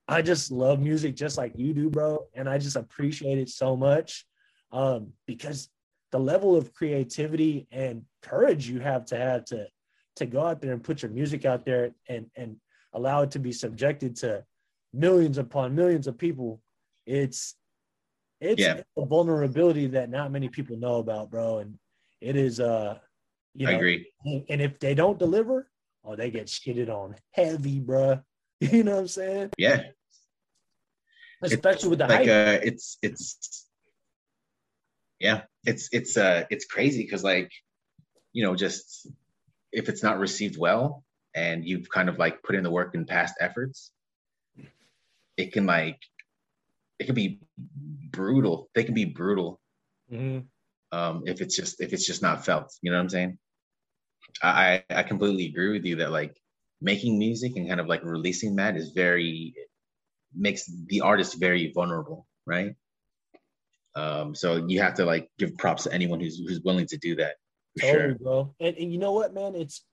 [0.09, 3.76] i just love music just like you do bro and i just appreciate it so
[3.76, 4.26] much
[4.72, 5.68] um because
[6.12, 9.66] the level of creativity and courage you have to have to
[10.16, 12.57] to go out there and put your music out there and and
[12.92, 14.44] allow it to be subjected to
[14.92, 16.61] millions upon millions of people
[17.07, 17.57] it's
[18.40, 18.80] it's Yeah.
[18.96, 21.78] a vulnerability that not many people know about bro and
[22.20, 22.98] it is uh
[23.55, 23.72] you know?
[23.72, 24.07] I agree.
[24.24, 25.68] and if they don't deliver
[26.05, 28.20] oh they get shitted on heavy bro
[28.61, 29.50] you know what i'm saying?
[29.59, 29.82] Yeah.
[31.42, 32.59] especially with the like hype.
[32.59, 33.66] uh it's it's
[35.20, 37.50] yeah it's it's uh it's crazy because like
[38.32, 39.07] you know just
[39.72, 43.05] if it's not received well and you've kind of like put in the work in
[43.05, 43.90] past efforts
[45.36, 45.98] it can like
[47.00, 47.40] it can be
[48.12, 48.70] brutal.
[48.74, 49.61] They can be brutal.
[50.12, 50.44] Mhm.
[50.92, 52.72] um if it's just if it's just not felt.
[52.82, 53.38] You know what i'm saying
[54.43, 56.37] i i completely agree with you that like
[56.80, 59.55] making music and kind of like releasing that is very
[60.35, 62.74] makes the artist very vulnerable right
[63.95, 67.14] um so you have to like give props to anyone who's who's willing to do
[67.14, 67.37] that
[67.74, 68.55] for Totally, sure bro.
[68.61, 69.55] And, and you know what, man?
[69.55, 69.85] It's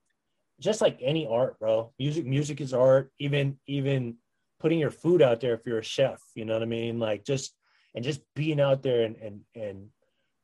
[0.60, 1.94] just like any art, bro.
[2.00, 3.12] Music, music is art.
[3.20, 4.18] Even, even
[4.60, 6.22] putting your food out there if you're a chef.
[6.36, 7.00] You know what I mean?
[7.00, 7.56] Like just
[7.96, 9.88] and just being out there and and and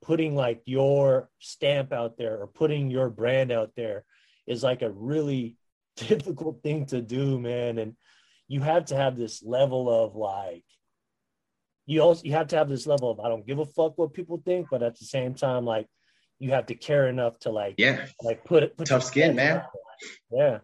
[0.01, 4.05] putting like your stamp out there or putting your brand out there
[4.45, 5.57] is like a really
[5.95, 7.77] difficult thing to do, man.
[7.77, 7.95] And
[8.47, 10.63] you have to have this level of like
[11.85, 14.13] you also you have to have this level of I don't give a fuck what
[14.13, 15.87] people think, but at the same time, like
[16.39, 19.63] you have to care enough to like yeah like put it put Tough skin, man.
[20.31, 20.59] Yeah.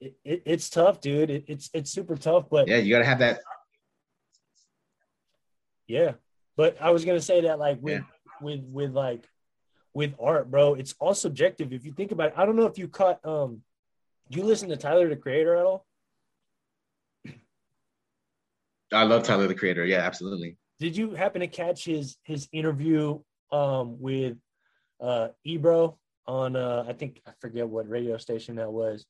[0.00, 1.30] It, it, it's tough, dude.
[1.30, 3.40] It, it's it's super tough, but yeah you gotta have that
[5.86, 6.12] Yeah,
[6.56, 8.06] but I was gonna say that like with Yeah.
[8.42, 9.26] With with like
[9.94, 11.72] with art, bro, it's all subjective.
[11.72, 13.62] If you think about it, I don't know if you caught um,
[14.30, 15.86] do you listen to Tyler the Creator at all?
[18.92, 19.84] I love Tyler the Creator.
[19.86, 20.56] Yeah, absolutely.
[20.78, 23.20] Did you happen to catch his his interview
[23.50, 24.36] um, with
[25.00, 29.04] uh, Ebro on uh, I think I forget what radio station that was,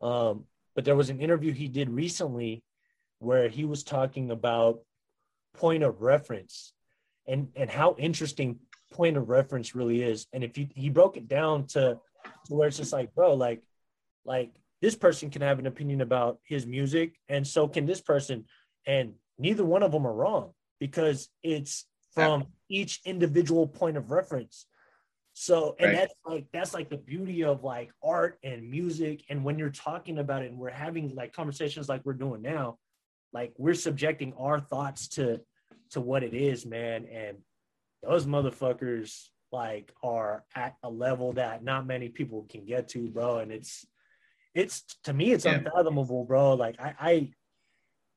[0.00, 0.44] um,
[0.74, 2.62] but there was an interview he did recently
[3.18, 4.80] where he was talking about
[5.54, 6.72] point of reference
[7.26, 8.58] and and how interesting
[8.92, 10.26] point of reference really is.
[10.32, 11.98] And if you he broke it down to,
[12.46, 13.62] to where it's just like, bro, like
[14.24, 14.52] like
[14.82, 18.44] this person can have an opinion about his music, and so can this person,
[18.86, 24.66] and neither one of them are wrong because it's from each individual point of reference.
[25.38, 25.96] So, and right.
[25.96, 29.22] that's like that's like the beauty of like art and music.
[29.28, 32.78] And when you're talking about it and we're having like conversations like we're doing now,
[33.34, 35.42] like we're subjecting our thoughts to
[35.90, 37.06] to what it is, man.
[37.06, 37.38] And
[38.02, 43.38] those motherfuckers like are at a level that not many people can get to, bro.
[43.38, 43.86] And it's
[44.54, 45.54] it's to me it's yeah.
[45.54, 46.54] unfathomable, bro.
[46.54, 47.30] Like I I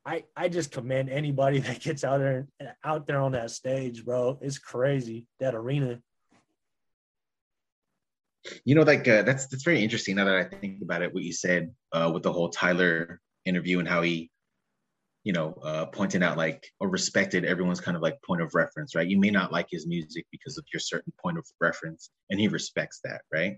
[0.06, 2.48] I I just commend anybody that gets out there
[2.84, 4.40] out there on that stage, bro.
[4.42, 6.02] It's crazy that arena
[8.66, 10.16] you know, like uh, that's that's very interesting.
[10.16, 13.80] Now that I think about it, what you said uh, with the whole Tyler interview
[13.80, 14.32] and how he,
[15.30, 18.96] you know, uh, pointed out like or respected everyone's kind of like point of reference,
[18.96, 19.08] right?
[19.08, 22.48] You may not like his music because of your certain point of reference, and he
[22.48, 23.58] respects that, right?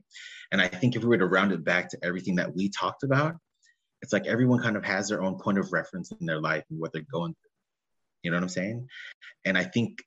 [0.52, 3.04] And I think if we were to round it back to everything that we talked
[3.04, 3.38] about,
[4.02, 6.78] it's like everyone kind of has their own point of reference in their life and
[6.78, 7.52] what they're going through.
[8.24, 8.90] You know what I'm saying?
[9.46, 10.00] And I think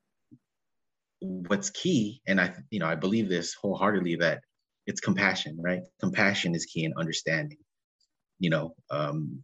[1.20, 4.42] what's key, and I, you know, I believe this wholeheartedly that
[4.86, 5.80] it's compassion, right?
[5.98, 7.56] Compassion is key in understanding.
[8.38, 9.42] You know, um,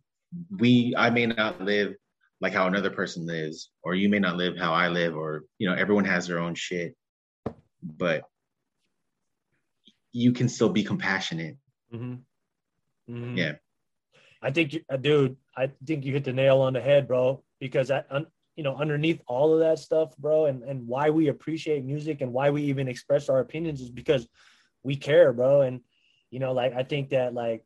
[0.58, 1.94] we I may not live
[2.40, 5.68] like how another person lives, or you may not live how I live, or you
[5.68, 6.94] know, everyone has their own shit,
[7.82, 8.22] but
[10.12, 11.56] you can still be compassionate.
[11.92, 12.14] Mm-hmm.
[13.14, 13.36] Mm-hmm.
[13.36, 13.52] Yeah.
[14.42, 17.44] I think, uh, dude, I think you hit the nail on the head, bro.
[17.60, 18.02] Because I,
[18.56, 22.32] you know, underneath all of that stuff, bro, and and why we appreciate music and
[22.32, 24.26] why we even express our opinions is because
[24.82, 25.62] we care, bro.
[25.62, 25.80] And
[26.30, 27.64] you know, like I think that like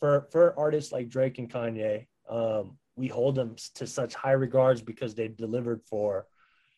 [0.00, 4.82] for for artists like Drake and Kanye, um, we hold them to such high regards
[4.82, 6.26] because they've delivered for,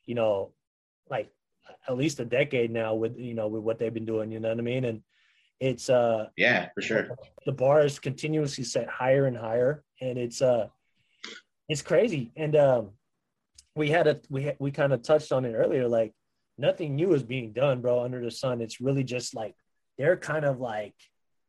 [0.05, 0.53] you know,
[1.09, 1.31] like
[1.89, 4.31] at least a decade now with you know with what they've been doing.
[4.31, 4.85] You know what I mean?
[4.85, 5.03] And
[5.61, 7.09] it's uh yeah for sure
[7.45, 10.67] the bar is continuously set higher and higher and it's uh
[11.69, 12.91] it's crazy and um
[13.77, 16.13] we had a we we kind of touched on it earlier like
[16.57, 19.55] nothing new is being done bro under the sun it's really just like
[19.99, 20.95] they're kind of like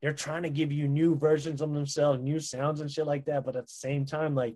[0.02, 3.46] they're trying to give you new versions of themselves, new sounds and shit like that.
[3.46, 4.56] But at the same time, like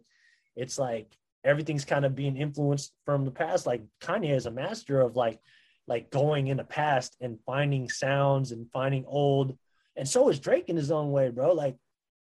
[0.56, 3.68] it's like everything's kind of being influenced from the past.
[3.68, 5.40] Like Kanye is a master of like
[5.88, 9.56] like going in the past and finding sounds and finding old.
[9.96, 11.54] And so is Drake in his own way, bro.
[11.54, 11.78] Like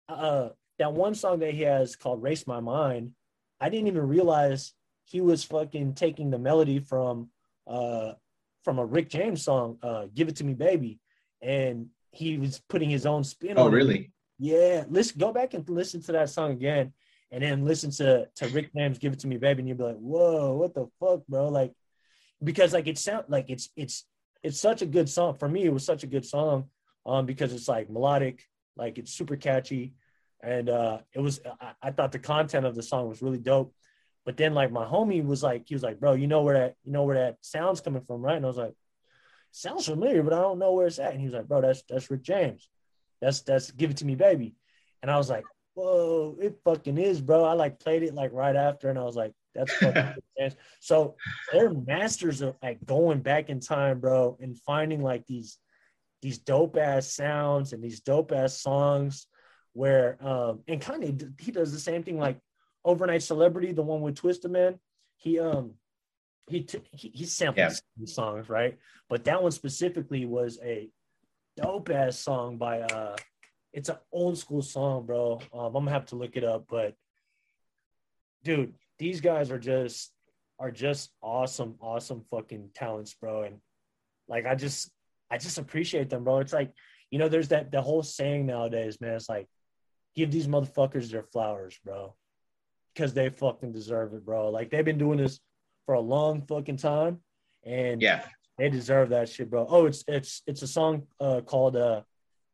[0.08, 3.12] uh that one song that he has called Race My Mind,
[3.60, 7.30] I didn't even realize he was fucking taking the melody from
[7.68, 8.14] uh
[8.64, 11.00] from a Rick James song, uh Give It To Me Baby
[11.42, 14.00] and he was putting his own spin oh, on really?
[14.00, 14.12] It.
[14.40, 14.86] Yeah.
[14.90, 16.94] Listen, go back and listen to that song again
[17.32, 19.84] and then listen to to Rick James Give It To Me Baby and you'll be
[19.84, 21.50] like, whoa, what the fuck, bro?
[21.50, 21.74] Like
[22.44, 24.06] because like it sound like it's it's
[24.42, 25.36] it's such a good song.
[25.36, 26.66] For me, it was such a good song
[27.06, 28.44] um because it's like melodic,
[28.76, 29.94] like it's super catchy.
[30.42, 33.74] And uh it was I, I thought the content of the song was really dope.
[34.26, 36.76] But then like my homie was like, he was like, bro, you know where that
[36.84, 38.38] you know where that sound's coming from, right?
[38.38, 38.74] And I was like,
[39.52, 41.12] sounds familiar, but I don't know where it's at.
[41.12, 42.70] And he was like, bro, that's that's Rick James.
[43.22, 44.56] That's that's give it to me, baby.
[45.02, 47.44] And I was like, whoa, it fucking is, bro.
[47.44, 50.14] I like played it like right after, and I was like, that's fucking
[50.80, 51.16] so
[51.52, 55.58] they're masters of like going back in time, bro, and finding like these
[56.22, 59.28] these dope ass sounds and these dope ass songs
[59.74, 62.40] where um and Kanye he does the same thing like
[62.84, 64.80] overnight celebrity, the one with Twista Man.
[65.18, 65.74] He um
[66.50, 68.06] he t- he, he sampled yeah.
[68.06, 68.78] songs, right?
[69.10, 70.90] But that one specifically was a
[71.58, 73.16] dope ass song by uh
[73.72, 75.40] it's an old school song, bro.
[75.54, 76.96] Um, I'm gonna have to look it up, but
[78.44, 80.12] dude, these guys are just
[80.60, 83.44] are just awesome, awesome fucking talents, bro.
[83.44, 83.60] And
[84.28, 84.92] like I just
[85.30, 86.40] I just appreciate them, bro.
[86.40, 86.72] It's like,
[87.12, 89.14] you know, there's that the whole saying nowadays, man.
[89.14, 89.48] It's like,
[90.16, 92.16] give these motherfuckers their flowers, bro.
[92.94, 94.50] Because they fucking deserve it, bro.
[94.50, 95.40] Like they've been doing this
[95.90, 97.18] for a long fucking time,
[97.66, 98.24] and yeah,
[98.60, 99.66] they deserve that shit, bro.
[99.68, 102.02] Oh, it's it's it's a song uh, called uh,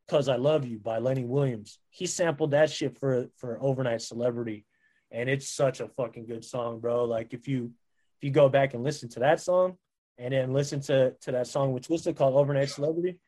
[0.08, 1.80] "Cause I Love You" by Lenny Williams.
[1.90, 4.66] He sampled that shit for for Overnight Celebrity,
[5.12, 7.04] and it's such a fucking good song, bro.
[7.04, 7.74] Like if you
[8.18, 9.76] if you go back and listen to that song,
[10.18, 13.20] and then listen to to that song with Twista called "Overnight Celebrity,"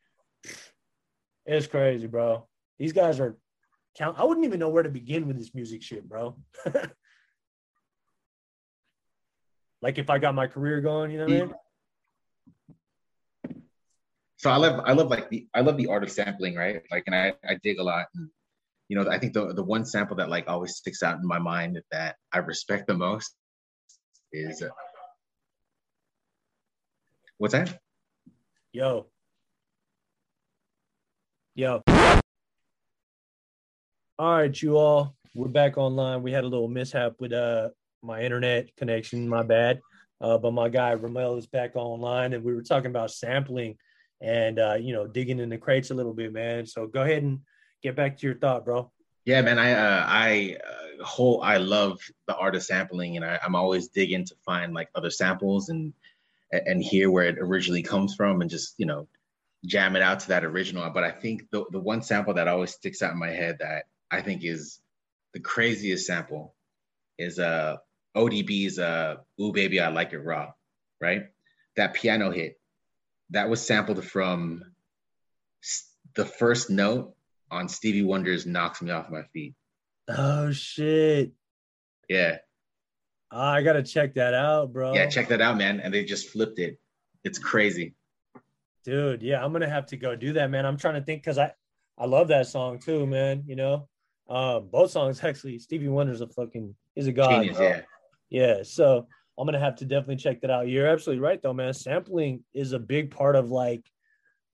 [1.44, 2.48] it's crazy, bro.
[2.78, 3.36] These guys are
[3.94, 4.18] count.
[4.18, 6.34] I wouldn't even know where to begin with this music shit, bro.
[9.82, 11.54] like if I got my career going, you know what I mean?
[14.36, 16.82] So I love I love like the I love the art of sampling, right?
[16.90, 18.06] Like, and I I dig a lot.
[18.14, 18.30] And,
[18.88, 21.38] you know, I think the the one sample that like always sticks out in my
[21.38, 23.34] mind that I respect the most
[24.32, 24.68] is uh,
[27.38, 27.80] what's that?
[28.72, 29.06] Yo.
[31.54, 31.82] Yo.
[34.20, 35.14] All right, you all.
[35.34, 36.22] We're back online.
[36.22, 37.70] We had a little mishap with uh
[38.02, 39.80] my internet connection, my bad.
[40.20, 43.76] Uh, but my guy Ramel is back online and we were talking about sampling
[44.20, 46.66] and uh, you know, digging in the crates a little bit, man.
[46.66, 47.40] So go ahead and
[47.82, 48.90] get back to your thought, bro.
[49.24, 49.58] Yeah, man.
[49.58, 53.88] I uh, I uh, whole I love the art of sampling, and I, I'm always
[53.88, 55.92] digging to find like other samples and
[56.50, 59.06] and hear where it originally comes from, and just you know
[59.66, 60.88] jam it out to that original.
[60.90, 63.84] But I think the the one sample that always sticks out in my head that
[64.10, 64.80] I think is
[65.34, 66.54] the craziest sample
[67.18, 67.76] is uh
[68.16, 70.52] ODB's uh "Ooh Baby I Like It Raw,"
[71.00, 71.24] right?
[71.76, 72.58] That piano hit
[73.30, 74.62] that was sampled from
[76.14, 77.14] the first note
[77.50, 79.54] on Stevie Wonder's "Knocks Me Off My Feet."
[80.08, 81.32] Oh shit!
[82.08, 82.38] Yeah,
[83.30, 84.94] oh, I gotta check that out, bro.
[84.94, 85.80] Yeah, check that out, man.
[85.80, 86.78] And they just flipped it.
[87.24, 87.94] It's crazy,
[88.84, 89.22] dude.
[89.22, 90.64] Yeah, I'm gonna have to go do that, man.
[90.64, 91.52] I'm trying to think because I
[91.96, 93.44] I love that song too, man.
[93.46, 93.88] You know,
[94.28, 95.58] um, both songs actually.
[95.58, 97.42] Stevie Wonder's a fucking is a god.
[97.42, 97.82] Genius, yeah.
[98.30, 98.62] Yeah.
[98.62, 99.06] So
[99.38, 100.68] I'm gonna have to definitely check that out.
[100.68, 101.72] You're absolutely right though, man.
[101.72, 103.84] Sampling is a big part of like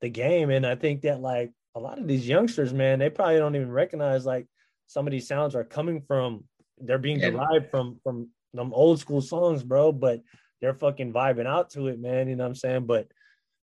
[0.00, 0.50] the game.
[0.50, 3.70] And I think that like a lot of these youngsters, man, they probably don't even
[3.70, 4.46] recognize like
[4.86, 6.44] some of these sounds are coming from
[6.78, 9.92] they're being derived from from them old school songs, bro.
[9.92, 10.20] But
[10.60, 12.28] they're fucking vibing out to it, man.
[12.28, 12.86] You know what I'm saying?
[12.86, 13.08] But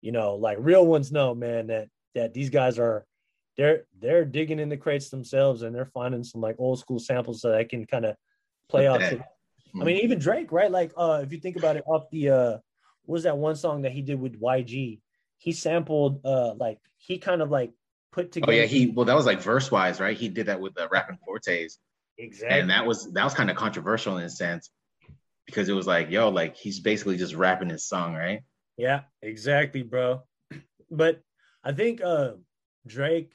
[0.01, 3.05] you know, like real ones know, man, that that these guys are
[3.57, 7.41] they're they're digging in the crates themselves and they're finding some like old school samples
[7.41, 8.15] that I can kind of
[8.69, 9.23] play out to
[9.79, 10.71] I mean, even Drake, right?
[10.71, 12.51] Like, uh, if you think about it, off the uh,
[13.05, 14.99] what was that one song that he did with YG?
[15.37, 17.71] He sampled, uh, like he kind of like
[18.11, 18.51] put together.
[18.51, 20.17] Oh yeah, he well that was like verse wise, right?
[20.17, 21.67] He did that with the Rappin' 4-Tay.
[22.17, 22.59] Exactly.
[22.59, 24.69] And that was that was kind of controversial in a sense
[25.45, 28.41] because it was like, yo, like he's basically just rapping his song, right?
[28.77, 30.23] Yeah, exactly, bro.
[30.91, 31.21] But
[31.63, 32.33] I think uh
[32.85, 33.31] Drake,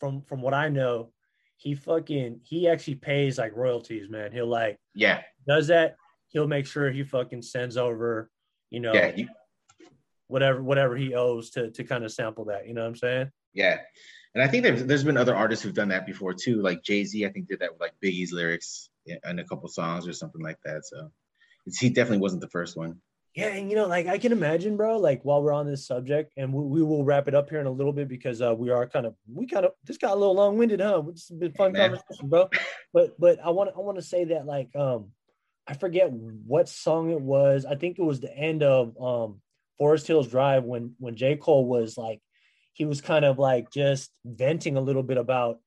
[0.00, 1.12] from from what I know,
[1.56, 4.32] he fucking he actually pays like royalties, man.
[4.32, 5.96] He'll like yeah does that.
[6.28, 8.30] He'll make sure he fucking sends over,
[8.70, 9.12] you know, yeah,
[10.28, 12.66] whatever whatever he owes to to kind of sample that.
[12.66, 13.30] You know what I'm saying?
[13.54, 13.78] Yeah,
[14.34, 16.60] and I think there's there's been other artists who've done that before too.
[16.60, 18.90] Like Jay Z, I think did that with like Biggie's lyrics
[19.24, 20.84] and a couple songs or something like that.
[20.84, 21.10] So
[21.78, 23.00] he definitely wasn't the first one.
[23.34, 24.98] Yeah, and you know, like I can imagine, bro.
[24.98, 27.66] Like while we're on this subject, and we, we will wrap it up here in
[27.66, 30.16] a little bit because uh, we are kind of we kind of just got a
[30.16, 31.02] little long winded, huh?
[31.08, 32.48] It's been fun hey, conversation, bro.
[32.94, 35.12] But but I want I want to say that like um
[35.66, 37.64] I forget what song it was.
[37.64, 39.40] I think it was the end of um
[39.78, 42.20] Forest Hills Drive when when J Cole was like
[42.72, 45.58] he was kind of like just venting a little bit about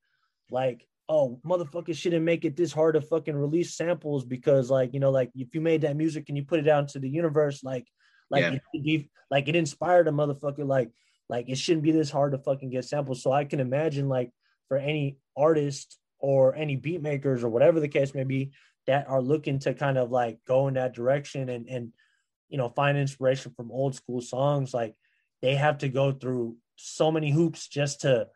[0.50, 5.00] like oh, motherfuckers shouldn't make it this hard to fucking release samples because, like, you
[5.00, 7.64] know, like if you made that music and you put it out into the universe,
[7.64, 7.84] like,
[8.30, 8.58] like, yeah.
[8.72, 10.92] it, like it inspired a motherfucker, like,
[11.28, 13.24] like it shouldn't be this hard to fucking get samples.
[13.24, 14.30] So I can imagine, like,
[14.68, 18.52] for any artist or any beat makers or whatever the case may be
[18.90, 21.92] that are looking to kind of like go in that direction and and
[22.48, 24.96] you know find inspiration from old school songs, like
[25.42, 28.26] they have to go through so many hoops just to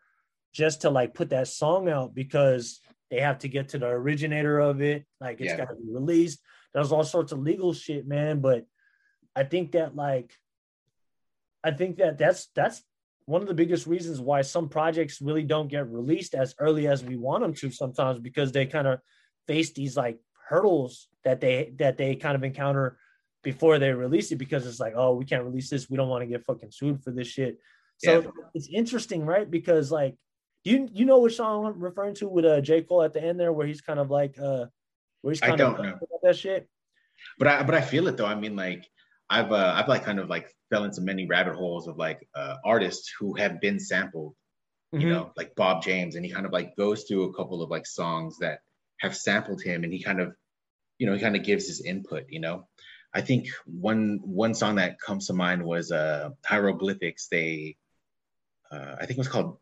[0.53, 2.79] just to like put that song out because
[3.11, 5.05] they have to get to the originator of it.
[5.19, 5.57] Like it's yeah.
[5.57, 6.39] got to be released.
[6.73, 8.39] There's all sorts of legal shit, man.
[8.39, 8.65] But
[9.35, 10.33] I think that like,
[11.65, 12.81] I think that that's that's
[13.25, 17.03] one of the biggest reasons why some projects really don't get released as early as
[17.03, 19.01] we want them to sometimes because they kind of
[19.47, 20.17] face these like
[20.47, 22.97] hurdles that they that they kind of encounter
[23.43, 26.21] before they release it because it's like oh we can't release this we don't want
[26.21, 27.59] to get fucking sued for this shit
[27.97, 28.29] so yeah.
[28.53, 30.15] it's interesting right because like
[30.65, 33.39] you you know what song I'm referring to with uh J Cole at the end
[33.39, 34.65] there, where he's kind of like uh,
[35.21, 36.67] where he's kind I don't of know that shit.
[37.37, 38.25] But I but I feel it though.
[38.25, 38.85] I mean, like
[39.29, 42.55] I've uh, I've like kind of like fell into many rabbit holes of like uh,
[42.65, 44.33] artists who have been sampled,
[44.91, 45.09] you mm-hmm.
[45.09, 47.85] know, like Bob James, and he kind of like goes through a couple of like
[47.85, 48.59] songs that
[48.99, 50.35] have sampled him, and he kind of,
[50.97, 52.67] you know, he kind of gives his input, you know.
[53.13, 57.27] I think one one song that comes to mind was uh hieroglyphics.
[57.29, 57.77] They,
[58.71, 59.57] uh, I think it was called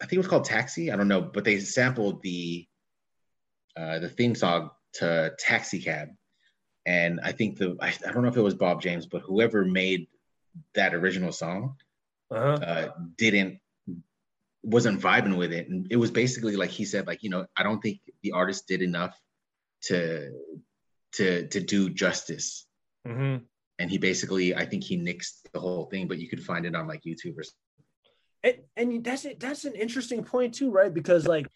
[0.00, 0.90] I think it was called Taxi.
[0.90, 2.66] I don't know, but they sampled the
[3.76, 6.08] uh, the theme song to Taxi Cab,
[6.86, 9.64] and I think the I, I, don't know if it was Bob James, but whoever
[9.64, 10.08] made
[10.74, 11.76] that original song
[12.30, 12.58] uh-huh.
[12.64, 13.60] uh, didn't
[14.64, 17.62] wasn't vibing with it, and it was basically like he said, like you know, I
[17.62, 19.18] don't think the artist did enough
[19.82, 20.30] to
[21.12, 22.66] to to do justice
[23.06, 23.44] Mm-hmm.
[23.78, 26.74] And he basically, I think he nixed the whole thing, but you could find it
[26.74, 27.44] on like YouTube or.
[28.42, 29.40] And, and that's it.
[29.40, 30.92] That's an interesting point too, right?
[30.92, 31.46] Because like,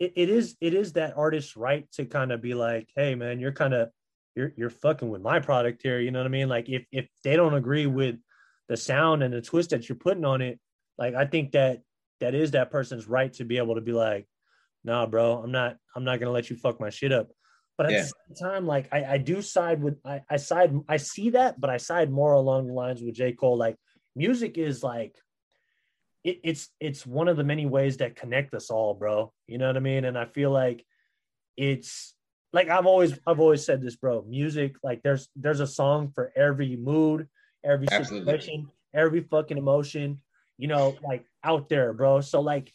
[0.00, 3.38] it, it is it is that artist's right to kind of be like, hey man,
[3.38, 3.90] you're kind of
[4.34, 6.00] you're you're fucking with my product here.
[6.00, 6.48] You know what I mean?
[6.48, 8.16] Like if if they don't agree with
[8.68, 10.58] the sound and the twist that you're putting on it,
[10.98, 11.82] like I think that
[12.24, 14.26] that is that person's right to be able to be like,
[14.82, 17.28] nah, bro, I'm not I'm not gonna let you fuck my shit up.
[17.76, 18.02] But at yeah.
[18.02, 21.60] the same time, like I, I do side with I, I side I see that,
[21.60, 23.32] but I side more along the lines with J.
[23.32, 23.56] Cole.
[23.56, 23.76] Like
[24.16, 25.14] music is like
[26.22, 29.32] it, it's it's one of the many ways that connect us all, bro.
[29.46, 30.04] You know what I mean?
[30.04, 30.84] And I feel like
[31.56, 32.14] it's
[32.54, 34.24] like I've always I've always said this, bro.
[34.26, 37.28] Music, like there's there's a song for every mood,
[37.62, 38.32] every Absolutely.
[38.32, 40.22] situation, every fucking emotion,
[40.58, 42.20] you know, like out there, bro.
[42.20, 42.72] So like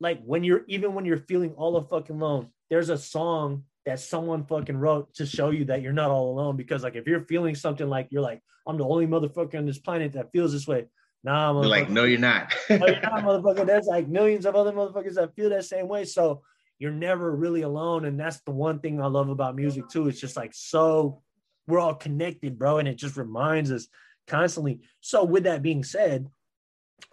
[0.00, 4.00] like when you're even when you're feeling all the fucking alone, there's a song that
[4.00, 6.56] someone fucking wrote to show you that you're not all alone.
[6.56, 9.78] Because like if you're feeling something like you're like, I'm the only motherfucker on this
[9.78, 10.86] planet that feels this way.
[11.22, 12.54] Nah, I'm like, no, you're not.
[12.70, 13.66] no, you're not, motherfucker.
[13.66, 16.04] There's like millions of other motherfuckers that feel that same way.
[16.04, 16.42] So
[16.78, 18.04] you're never really alone.
[18.04, 20.08] And that's the one thing I love about music too.
[20.08, 21.22] It's just like so
[21.66, 22.78] we're all connected, bro.
[22.78, 23.86] And it just reminds us
[24.26, 24.80] constantly.
[25.00, 26.28] So with that being said,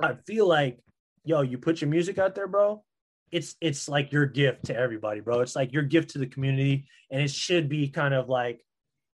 [0.02, 0.80] I feel like,
[1.24, 2.84] yo, you put your music out there, bro.
[3.32, 5.40] It's it's like your gift to everybody, bro.
[5.40, 6.88] It's like your gift to the community.
[7.10, 8.62] And it should be kind of like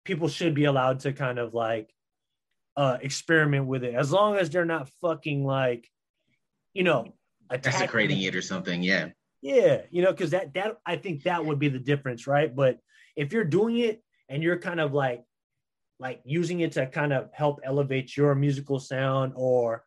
[0.05, 1.93] people should be allowed to kind of like
[2.77, 5.89] uh experiment with it as long as they're not fucking like,
[6.73, 7.13] you know,
[7.61, 8.83] desecrating it or something.
[8.83, 9.09] Yeah.
[9.41, 12.53] Yeah, you know, because that that I think that would be the difference, right?
[12.53, 12.79] But
[13.15, 15.23] if you're doing it and you're kind of like
[15.99, 19.84] like using it to kind of help elevate your musical sound or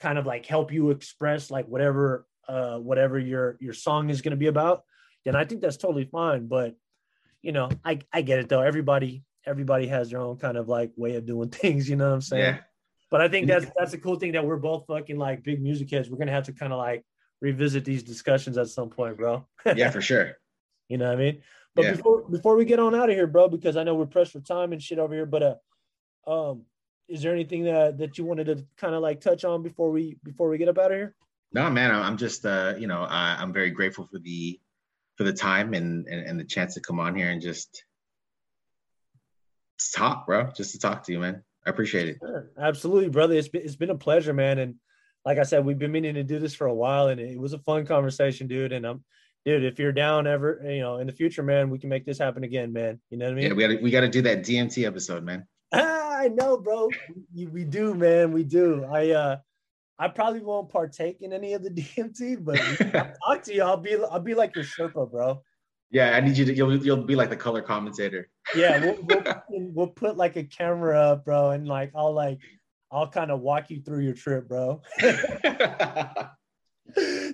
[0.00, 4.30] kind of like help you express like whatever uh whatever your your song is going
[4.30, 4.82] to be about
[5.24, 6.74] then i think that's totally fine but
[7.42, 10.90] you know i i get it though everybody everybody has their own kind of like
[10.96, 12.58] way of doing things you know what i'm saying yeah.
[13.10, 15.90] but i think that's that's a cool thing that we're both fucking like big music
[15.90, 17.04] heads we're gonna have to kind of like
[17.40, 19.46] revisit these discussions at some point, bro.
[19.76, 20.36] yeah, for sure.
[20.88, 21.42] You know what I mean?
[21.74, 21.92] But yeah.
[21.92, 24.40] before before we get on out of here, bro, because I know we're pressed for
[24.40, 25.42] time and shit over here, but
[26.26, 26.62] uh um
[27.10, 30.16] is there anything that that you wanted to kind of like touch on before we
[30.22, 31.14] before we get up out of here?
[31.52, 34.60] No, man, I'm just uh, you know, I, I'm very grateful for the
[35.16, 37.84] for the time and, and and the chance to come on here and just
[39.92, 40.50] talk, bro.
[40.56, 41.42] Just to talk to you, man.
[41.66, 42.18] I appreciate it.
[42.20, 42.50] Sure.
[42.58, 43.34] Absolutely, brother.
[43.34, 44.58] It's been it's been a pleasure, man.
[44.58, 44.76] And
[45.24, 47.52] like I said, we've been meaning to do this for a while, and it was
[47.52, 48.72] a fun conversation, dude.
[48.72, 49.04] And I'm,
[49.44, 52.18] dude, if you're down ever, you know, in the future, man, we can make this
[52.18, 53.00] happen again, man.
[53.10, 53.46] You know what I mean?
[53.46, 55.46] Yeah, we got we got to do that DMT episode, man.
[56.20, 56.90] I know, bro.
[57.34, 58.30] we, we do, man.
[58.30, 58.84] We do.
[58.84, 59.36] I uh,
[59.98, 63.62] I probably won't partake in any of the DMT, but I'll talk to you.
[63.62, 65.42] I'll be I'll be like your Sherpa, bro.
[65.90, 66.54] Yeah, I need you to.
[66.54, 68.28] You'll you'll be like the color commentator.
[68.54, 69.22] Yeah, we'll, we'll,
[69.72, 72.40] we'll put like a camera up, bro, and like I'll like
[72.92, 74.82] I'll kind of walk you through your trip, bro.
[75.00, 76.36] that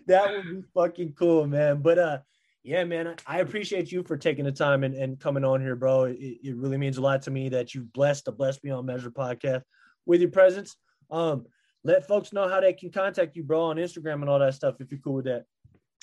[0.06, 1.82] would be fucking cool, man.
[1.82, 2.18] But uh,
[2.66, 6.04] yeah, man, I appreciate you for taking the time and, and coming on here, bro.
[6.04, 9.10] It, it really means a lot to me that you blessed the Blessed Beyond Measure
[9.10, 9.62] podcast
[10.04, 10.76] with your presence.
[11.10, 11.46] Um,
[11.84, 14.80] let folks know how they can contact you, bro, on Instagram and all that stuff
[14.80, 15.44] if you're cool with that.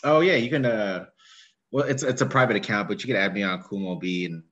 [0.03, 0.65] Oh yeah, you can.
[0.65, 1.05] Uh,
[1.71, 4.43] well, it's it's a private account, but you can add me on Kumo B, and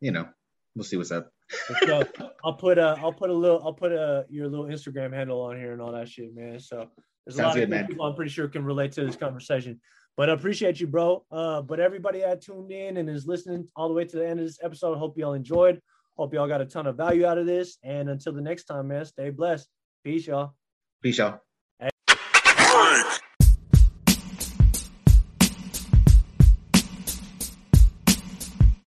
[0.00, 0.28] you know,
[0.74, 2.02] we'll see what's up so
[2.44, 5.56] I'll put a I'll put a little I'll put a your little Instagram handle on
[5.56, 6.58] here and all that shit, man.
[6.58, 6.88] So
[7.24, 9.80] there's a Sounds lot good, of people I'm pretty sure can relate to this conversation.
[10.16, 11.24] But I appreciate you, bro.
[11.30, 14.40] Uh, but everybody that tuned in and is listening all the way to the end
[14.40, 15.80] of this episode, hope y'all enjoyed.
[16.16, 17.76] Hope y'all got a ton of value out of this.
[17.82, 19.68] And until the next time, man, stay blessed.
[20.02, 20.54] Peace, y'all.
[21.02, 21.45] Peace, y'all.